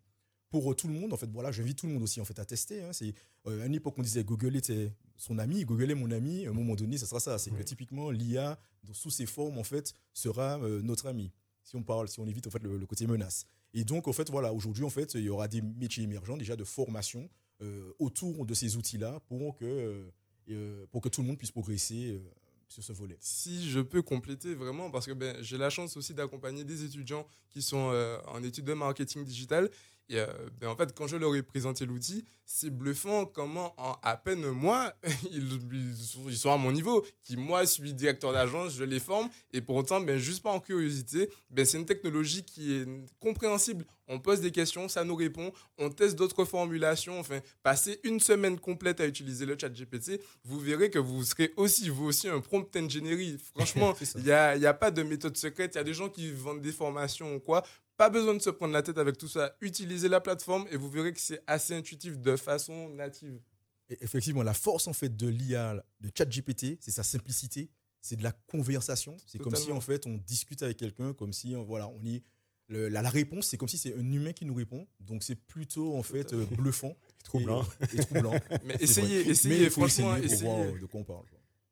pour 0.49 0.71
euh, 0.71 0.75
tout 0.75 0.87
le 0.87 0.93
monde. 0.93 1.13
En 1.13 1.17
fait, 1.17 1.29
voilà, 1.31 1.51
j'invite 1.51 1.77
tout 1.77 1.87
le 1.87 1.93
monde 1.93 2.03
aussi 2.03 2.21
en 2.21 2.25
fait 2.25 2.39
à 2.39 2.45
tester. 2.45 2.81
Hein. 2.81 2.93
C'est 2.93 3.13
euh, 3.47 3.63
à 3.63 3.65
une 3.65 3.75
époque 3.75 3.95
on 3.97 4.01
disait 4.01 4.23
Google 4.23 4.55
était 4.55 4.93
son 5.17 5.37
ami, 5.37 5.63
Google 5.65 5.91
est 5.91 5.95
mon 5.95 6.11
ami. 6.11 6.45
À 6.45 6.49
un 6.49 6.53
moment 6.53 6.75
donné, 6.75 6.97
ça 6.97 7.05
sera 7.05 7.19
ça. 7.19 7.37
C'est 7.37 7.51
que 7.51 7.63
typiquement 7.63 8.11
l'IA 8.11 8.59
sous 8.91 9.09
ses 9.09 9.25
formes 9.25 9.57
en 9.57 9.63
fait 9.63 9.93
sera 10.13 10.59
euh, 10.61 10.81
notre 10.81 11.07
ami. 11.07 11.31
Si 11.63 11.75
on 11.75 11.83
parle, 11.83 12.07
si 12.07 12.19
on 12.19 12.27
évite 12.27 12.47
en 12.47 12.51
fait 12.51 12.61
le, 12.61 12.85
côté 12.85 13.07
menace. 13.07 13.45
Et 13.73 13.83
donc 13.83 14.07
en 14.07 14.13
fait 14.13 14.29
voilà, 14.29 14.53
aujourd'hui 14.53 14.83
en 14.83 14.89
fait 14.89 15.15
il 15.15 15.23
y 15.23 15.29
aura 15.29 15.47
des 15.47 15.61
métiers 15.61 16.03
émergents 16.03 16.37
déjà 16.37 16.55
de 16.55 16.63
formation 16.63 17.29
autour 17.99 18.45
de 18.45 18.53
ces 18.53 18.75
outils-là 18.75 19.19
pour 19.27 19.55
que 19.55 20.05
pour 20.91 21.01
que 21.01 21.09
tout 21.09 21.21
le 21.21 21.27
monde 21.27 21.37
puisse 21.37 21.51
progresser 21.51 22.21
sur 22.67 22.83
ce 22.83 22.93
volet. 22.93 23.17
Si 23.19 23.67
je 23.67 23.79
peux 23.79 24.03
compléter 24.03 24.53
vraiment, 24.53 24.91
parce 24.91 25.07
que 25.07 25.13
ben, 25.13 25.35
j'ai 25.41 25.57
la 25.57 25.71
chance 25.71 25.97
aussi 25.97 26.13
d'accompagner 26.13 26.63
des 26.63 26.83
étudiants 26.83 27.25
qui 27.49 27.63
sont 27.63 27.91
en 28.27 28.43
études 28.43 28.65
de 28.65 28.73
marketing 28.73 29.25
digital 29.25 29.71
Et 30.09 30.19
euh, 30.19 30.27
ben, 30.59 30.67
en 30.67 30.75
fait, 30.75 30.93
quand 30.93 31.07
je 31.07 31.17
leur 31.17 31.35
ai 31.35 31.41
présenté 31.41 31.85
l'outil, 31.85 32.25
c'est 32.45 32.69
bluffant 32.69 33.25
comment 33.25 33.73
en 33.77 33.97
à 34.03 34.17
peine 34.17 34.45
moi, 34.49 34.93
ils, 35.31 35.59
ils, 35.73 35.95
sont, 35.95 36.21
ils 36.27 36.37
sont 36.37 36.51
à 36.51 36.57
mon 36.57 36.71
niveau, 36.71 37.03
qui 37.23 37.37
moi 37.37 37.65
suis 37.65 37.93
directeur 37.93 38.31
d'agence, 38.31 38.75
je 38.75 38.83
les 38.83 38.99
forme, 38.99 39.29
et 39.51 39.61
pour 39.61 39.75
autant, 39.75 39.99
ben, 40.01 40.17
juste 40.17 40.45
en 40.45 40.59
curiosité, 40.59 41.29
ben, 41.49 41.65
c'est 41.65 41.77
une 41.77 41.85
technologie 41.85 42.43
qui 42.43 42.73
est 42.73 42.87
compréhensible. 43.19 43.85
On 44.07 44.19
pose 44.19 44.41
des 44.41 44.51
questions, 44.51 44.87
ça 44.87 45.03
nous 45.03 45.15
répond, 45.15 45.51
on 45.79 45.89
teste 45.89 46.15
d'autres 46.15 46.45
formulations, 46.45 47.19
enfin, 47.19 47.39
passer 47.63 47.99
une 48.03 48.19
semaine 48.19 48.59
complète 48.59 49.01
à 49.01 49.07
utiliser 49.07 49.47
le 49.47 49.57
chat 49.59 49.69
GPT, 49.69 50.21
vous 50.43 50.59
verrez 50.59 50.91
que 50.91 50.99
vous 50.99 51.23
serez 51.23 51.51
aussi, 51.57 51.89
vous 51.89 52.05
aussi, 52.05 52.27
un 52.29 52.39
prompt 52.41 52.75
engineering. 52.75 53.39
Franchement, 53.55 53.95
il 54.15 54.23
n'y 54.23 54.31
a, 54.31 54.55
y 54.55 54.67
a 54.67 54.73
pas 54.75 54.91
de 54.91 55.01
méthode 55.01 55.35
secrète, 55.35 55.73
il 55.73 55.77
y 55.79 55.81
a 55.81 55.83
des 55.83 55.95
gens 55.95 56.09
qui 56.09 56.29
vendent 56.31 56.61
des 56.61 56.71
formations 56.71 57.35
ou 57.35 57.39
quoi, 57.39 57.63
pas 57.97 58.09
besoin 58.09 58.33
de 58.33 58.39
se 58.39 58.49
prendre 58.49 58.73
la 58.73 58.81
tête 58.81 58.97
avec 58.97 59.17
tout 59.17 59.27
ça. 59.27 59.55
Utilisez 59.61 60.07
la 60.07 60.21
plateforme 60.21 60.65
et 60.71 60.77
vous 60.77 60.89
verrez 60.89 61.13
que 61.13 61.19
c'est 61.19 61.41
assez 61.47 61.73
intuitif 61.73 62.17
de 62.17 62.35
façon 62.35 62.89
native. 62.89 63.39
Et 63.89 63.97
effectivement, 64.03 64.43
la 64.43 64.53
force 64.53 64.87
en 64.87 64.93
fait 64.93 65.15
de 65.15 65.27
l'IA, 65.27 65.83
de 66.01 66.11
ChatGPT, 66.15 66.77
c'est 66.81 66.91
sa 66.91 67.03
simplicité, 67.03 67.69
c'est 68.01 68.15
de 68.15 68.23
la 68.23 68.31
conversation. 68.31 69.15
C'est 69.27 69.39
comme 69.39 69.55
si 69.55 69.71
en 69.71 69.81
fait 69.81 70.07
on 70.07 70.17
discute 70.17 70.63
avec 70.63 70.77
quelqu'un, 70.77 71.13
comme 71.13 71.33
si 71.33 71.53
voilà, 71.55 71.87
on 71.87 72.03
y 72.03 72.23
la, 72.69 73.01
la, 73.03 73.09
réponse, 73.09 73.47
c'est 73.47 73.57
comme 73.57 73.67
si 73.67 73.77
c'est 73.77 73.95
un 73.95 74.11
humain 74.11 74.33
qui 74.33 74.43
nous 74.45 74.55
répond. 74.55 74.87
Donc 74.99 75.23
c'est 75.23 75.35
plutôt 75.35 75.95
en 75.95 76.03
fait 76.03 76.33
euh, 76.33 76.45
bluffant, 76.45 76.95
et 77.19 77.23
troublant. 77.23 77.63
Et, 77.93 77.97
et 77.97 77.99
troublant. 77.99 78.33
Mais 78.63 78.75
essayez, 78.79 79.29
essayez, 79.29 79.65
Mais 79.65 79.69
franchement, 79.69 80.15
essayer 80.15 80.45
pour 80.45 80.55
voir 80.55 80.79
de 80.79 80.85
quoi 80.85 80.99
on 81.01 81.03
parle. 81.03 81.25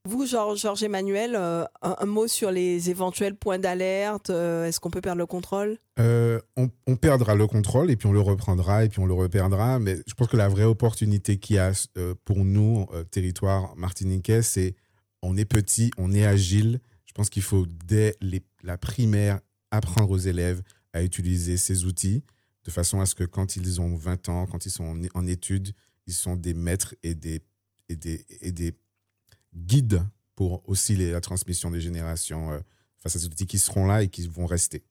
Vous, 0.06 0.26
Georges 0.26 0.84
Emmanuel, 0.84 1.34
euh, 1.38 1.64
un, 1.82 2.06
mot 2.06 2.28
sur 2.28 2.52
les 2.52 2.90
éventuels 2.90 3.36
points 3.36 3.58
d'alerte. 3.58 4.32
Euh, 4.32 4.66
Est-ce 4.66 4.82
qu'on 4.82 4.90
peut 4.90 5.00
perdre 5.00 5.20
le 5.20 5.26
contrôle? 5.26 5.78
Euh, 5.98 6.42
on, 6.58 6.98
perdra 6.98 7.36
le 7.36 7.48
contrôle 7.48 7.90
et 7.90 7.96
puis 7.96 8.08
on 8.08 8.12
le 8.12 8.20
reprendra 8.20 8.84
et 8.84 8.90
puis 8.90 9.00
on 9.00 9.06
le 9.06 9.14
reperdra. 9.14 9.80
Mais 9.80 9.96
je 10.06 10.14
pense 10.14 10.28
que 10.28 10.36
la 10.36 10.50
vraie 10.50 10.66
opportunité 10.66 11.38
qu'il 11.38 11.56
y 11.56 11.60
a 11.60 11.72
pour 12.26 12.44
nous, 12.44 12.86
territoire 13.12 13.78
martiniquais, 13.78 14.42
c'est 14.42 14.76
on 15.22 15.38
est 15.38 15.46
petit, 15.46 15.90
on 15.98 16.12
est 16.12 16.26
agile. 16.26 16.82
Je 17.06 17.14
pense 17.14 17.30
qu'il 17.30 17.44
faut 17.44 17.66
dès 17.86 18.18
la 18.62 18.78
primaire 18.78 19.40
apprendre 19.72 20.10
aux 20.12 20.18
élèves 20.18 20.62
à 20.92 21.02
utiliser 21.02 21.56
ces 21.56 21.86
outils 21.86 22.24
de 22.66 22.72
façon 22.72 23.00
à 23.00 23.06
ce 23.06 23.16
que 23.16 23.24
quand 23.24 23.56
ils 23.56 23.80
ont 23.80 23.96
20 23.96 24.28
ans, 24.28 24.48
quand 24.48 24.66
ils 24.66 24.72
sont 24.72 24.84
en, 24.84 25.02
en 25.14 25.28
études, 25.28 25.72
ils 26.08 26.14
sont 26.14 26.36
des 26.36 26.54
maîtres 26.54 26.94
et 27.04 27.16
des, 27.16 27.40
et 27.88 27.96
des, 27.96 28.26
et 28.42 28.52
des 28.52 28.74
guide 29.56 30.04
pour 30.36 30.68
aussi 30.68 30.96
les, 30.96 31.12
la 31.12 31.22
transmission 31.22 31.72
des 31.72 31.82
générations 31.82 32.52
euh, 32.52 32.60
face 33.00 33.16
à 33.16 33.20
ces 33.20 33.26
outils 33.28 33.48
qui 33.48 33.60
seront 33.60 33.86
là 33.86 34.04
et 34.04 34.08
qui 34.08 34.28
vont 34.28 34.46
rester. 34.46 34.84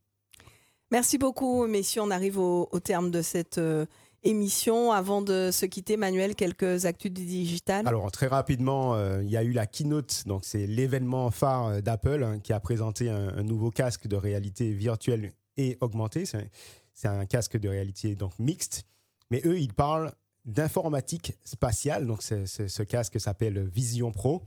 Merci 0.90 1.18
beaucoup, 1.18 1.66
messieurs. 1.66 2.02
On 2.02 2.10
arrive 2.10 2.38
au, 2.38 2.68
au 2.70 2.80
terme 2.80 3.10
de 3.10 3.22
cette 3.22 3.58
euh, 3.58 3.86
émission. 4.22 4.92
Avant 4.92 5.22
de 5.22 5.50
se 5.50 5.64
quitter, 5.66 5.96
Manuel, 5.96 6.34
quelques 6.34 6.84
actus 6.84 7.10
du 7.10 7.24
digital. 7.24 7.88
Alors, 7.88 8.10
très 8.12 8.26
rapidement, 8.26 8.94
euh, 8.94 9.22
il 9.22 9.30
y 9.30 9.36
a 9.36 9.42
eu 9.42 9.52
la 9.52 9.66
keynote, 9.66 10.24
donc 10.26 10.44
c'est 10.44 10.66
l'événement 10.66 11.30
phare 11.30 11.82
d'Apple 11.82 12.22
hein, 12.22 12.38
qui 12.40 12.52
a 12.52 12.60
présenté 12.60 13.08
un, 13.08 13.28
un, 13.28 13.42
nouveau 13.42 13.70
casque 13.70 14.06
de 14.06 14.16
réalité 14.16 14.72
virtuelle 14.72 15.32
et 15.56 15.78
augmentée. 15.80 16.26
C'est 16.26 17.08
un, 17.08 17.20
un, 17.20 17.26
casque 17.26 17.56
de 17.56 17.68
réalité 17.68 18.14
donc 18.14 18.38
mixte. 18.38 18.84
Mais 19.30 19.40
eux, 19.46 19.58
ils 19.58 19.72
parlent 19.72 20.12
d'informatique 20.44 21.38
spatiale. 21.44 22.06
Donc, 22.06 22.22
ce 22.22 22.82
casque 22.82 23.20
s'appelle 23.20 23.66
Vision 23.68 24.12
Pro. 24.12 24.42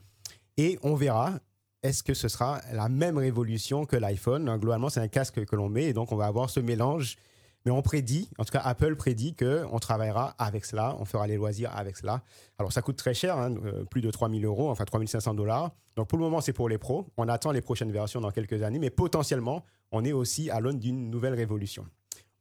Et 0.57 0.79
on 0.83 0.95
verra, 0.95 1.39
est-ce 1.83 2.01
que 2.01 2.13
ce 2.13 2.27
sera 2.27 2.61
la 2.71 2.89
même 2.89 3.17
révolution 3.17 3.85
que 3.85 3.95
l'iPhone? 3.95 4.57
Globalement, 4.57 4.89
c'est 4.89 5.01
un 5.01 5.07
casque 5.07 5.45
que 5.45 5.55
l'on 5.55 5.69
met 5.69 5.83
et 5.83 5.93
donc 5.93 6.11
on 6.11 6.15
va 6.15 6.25
avoir 6.25 6.49
ce 6.49 6.59
mélange. 6.59 7.15
Mais 7.65 7.71
on 7.71 7.81
prédit, 7.81 8.29
en 8.37 8.45
tout 8.45 8.51
cas 8.51 8.61
Apple 8.63 8.95
prédit 8.95 9.35
qu'on 9.35 9.79
travaillera 9.79 10.35
avec 10.37 10.65
cela, 10.65 10.95
on 10.99 11.05
fera 11.05 11.25
les 11.25 11.35
loisirs 11.35 11.75
avec 11.75 11.97
cela. 11.97 12.21
Alors 12.59 12.71
ça 12.71 12.83
coûte 12.83 12.95
très 12.95 13.15
cher, 13.15 13.37
hein, 13.37 13.55
euh, 13.65 13.83
plus 13.85 14.01
de 14.01 14.11
3000 14.11 14.45
euros, 14.45 14.69
enfin 14.69 14.85
3500 14.85 15.33
dollars. 15.33 15.71
Donc 15.95 16.07
pour 16.07 16.19
le 16.19 16.23
moment, 16.23 16.41
c'est 16.41 16.53
pour 16.53 16.69
les 16.69 16.77
pros. 16.77 17.07
On 17.17 17.27
attend 17.27 17.51
les 17.51 17.61
prochaines 17.61 17.91
versions 17.91 18.21
dans 18.21 18.31
quelques 18.31 18.61
années, 18.61 18.77
mais 18.77 18.91
potentiellement, 18.91 19.63
on 19.91 20.05
est 20.05 20.11
aussi 20.11 20.49
à 20.51 20.59
l'aune 20.59 20.77
d'une 20.77 21.09
nouvelle 21.09 21.33
révolution. 21.33 21.85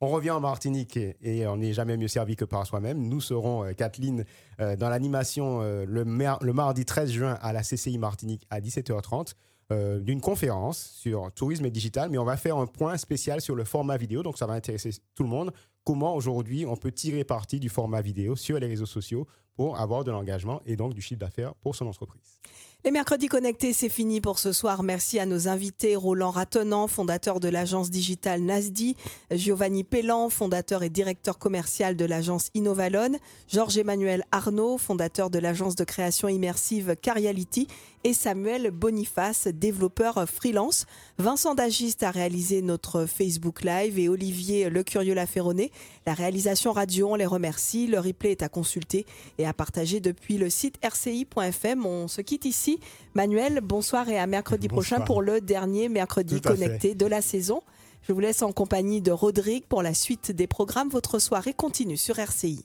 On 0.00 0.08
revient 0.08 0.32
en 0.32 0.40
Martinique 0.40 0.96
et, 0.96 1.46
on 1.46 1.56
n'est 1.56 1.72
jamais 1.72 1.96
mieux 1.96 2.08
servi 2.08 2.36
que 2.36 2.44
par 2.44 2.66
soi-même. 2.66 3.08
Nous 3.08 3.20
serons, 3.20 3.64
euh, 3.64 3.72
Kathleen, 3.72 4.24
euh, 4.60 4.76
dans 4.76 4.88
l'animation 4.88 5.60
euh, 5.62 5.84
le, 5.86 6.02
le, 6.02 6.52
mardi 6.52 6.84
13 6.84 7.10
juin 7.10 7.38
à 7.40 7.52
la 7.52 7.62
CCI 7.62 7.98
Martinique 7.98 8.46
à 8.50 8.60
17h30 8.60 9.34
euh, 9.72 9.98
d'une 9.98 10.20
conférence 10.20 10.92
sur 10.94 11.32
tourisme 11.32 11.64
et 11.64 11.70
digital, 11.70 12.10
mais 12.10 12.18
on 12.18 12.24
va 12.24 12.36
faire 12.36 12.58
un 12.58 12.66
point 12.66 12.98
spécial 12.98 13.40
sur 13.40 13.54
le 13.54 13.64
format 13.64 13.96
vidéo, 13.96 14.22
donc 14.22 14.36
ça 14.36 14.44
va 14.44 14.52
intéresser 14.52 14.90
tout 15.14 15.22
le 15.22 15.30
monde. 15.30 15.52
Comment 15.84 16.14
aujourd'hui 16.14 16.66
on 16.66 16.76
peut 16.76 16.92
tirer 16.92 17.24
parti 17.24 17.60
du 17.60 17.70
format 17.70 18.02
vidéo 18.02 18.36
sur 18.36 18.58
les 18.58 18.66
réseaux 18.66 18.84
sociaux 18.84 19.26
pour 19.56 19.80
avoir 19.80 20.04
de 20.04 20.10
l'engagement 20.10 20.60
et 20.66 20.76
donc 20.76 20.92
du 20.92 21.00
chiffre 21.00 21.20
d'affaires 21.20 21.54
pour 21.54 21.74
son 21.74 21.86
entreprise? 21.86 22.38
Les 22.84 22.90
mercredis 22.90 23.28
connectés, 23.28 23.72
c'est 23.72 23.88
fini 23.88 24.20
pour 24.20 24.38
ce 24.38 24.52
soir. 24.52 24.82
Merci 24.82 25.18
à 25.18 25.24
nos 25.24 25.48
invités, 25.48 25.96
Roland 25.96 26.30
Ratenant, 26.30 26.86
fondateur 26.86 27.40
de 27.40 27.48
l'agence 27.48 27.90
digitale 27.90 28.42
Nasdi, 28.42 28.94
Giovanni 29.30 29.84
Pellan, 29.84 30.28
fondateur 30.28 30.82
et 30.82 30.90
directeur 30.90 31.38
commercial 31.38 31.96
de 31.96 32.04
l'agence 32.04 32.50
Innovalone, 32.52 33.16
Georges-Emmanuel 33.48 34.22
Arnaud, 34.32 34.76
fondateur 34.76 35.30
de 35.30 35.38
l'agence 35.38 35.76
de 35.76 35.84
création 35.84 36.28
immersive 36.28 36.94
Cariality 37.00 37.68
et 38.04 38.12
Samuel 38.12 38.70
Boniface, 38.70 39.48
développeur 39.48 40.28
freelance. 40.28 40.84
Vincent 41.16 41.54
Dagiste 41.54 42.02
a 42.02 42.10
réalisé 42.10 42.60
notre 42.60 43.06
Facebook 43.06 43.62
Live 43.62 43.98
et 43.98 44.10
Olivier 44.10 44.68
Le 44.68 44.82
Curieux 44.82 45.14
Laferronné. 45.14 45.72
La 46.04 46.12
réalisation 46.12 46.72
radio, 46.72 47.12
on 47.12 47.14
les 47.14 47.24
remercie. 47.24 47.86
Le 47.86 47.98
replay 47.98 48.32
est 48.32 48.42
à 48.42 48.50
consulter 48.50 49.06
et 49.38 49.46
à 49.46 49.54
partager 49.54 50.00
depuis 50.00 50.36
le 50.36 50.50
site 50.50 50.78
rci.fm. 50.84 51.86
On 51.86 52.06
se 52.06 52.20
quitte 52.20 52.44
ici. 52.44 52.73
Manuel, 53.14 53.60
bonsoir 53.62 54.08
et 54.08 54.18
à 54.18 54.26
mercredi 54.26 54.68
bonsoir. 54.68 54.98
prochain 54.98 55.04
pour 55.04 55.22
le 55.22 55.40
dernier 55.40 55.88
mercredi 55.88 56.40
connecté 56.40 56.90
fait. 56.90 56.94
de 56.94 57.06
la 57.06 57.22
saison. 57.22 57.62
Je 58.02 58.12
vous 58.12 58.20
laisse 58.20 58.42
en 58.42 58.52
compagnie 58.52 59.00
de 59.00 59.12
Rodrigue 59.12 59.64
pour 59.66 59.82
la 59.82 59.94
suite 59.94 60.30
des 60.30 60.46
programmes. 60.46 60.88
Votre 60.90 61.18
soirée 61.18 61.54
continue 61.54 61.96
sur 61.96 62.18
RCI. 62.18 62.64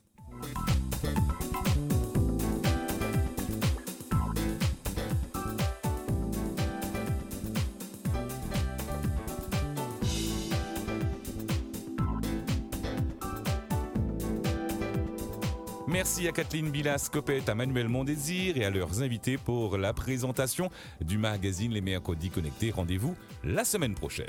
Merci 15.92 16.28
à 16.28 16.32
Kathleen 16.32 16.70
Bilas, 16.70 17.10
Copette, 17.12 17.50
à 17.50 17.56
Manuel 17.56 17.90
Mondésir 17.90 18.58
et 18.58 18.64
à 18.64 18.70
leurs 18.70 19.02
invités 19.02 19.40
pour 19.40 19.76
la 19.76 19.92
présentation 19.92 20.70
du 21.02 21.18
magazine 21.18 21.74
Les 21.74 21.82
mercredis 21.82 22.30
connectés. 22.30 22.70
Rendez-vous 22.70 23.16
la 23.44 23.64
semaine 23.64 23.96
prochaine. 23.96 24.28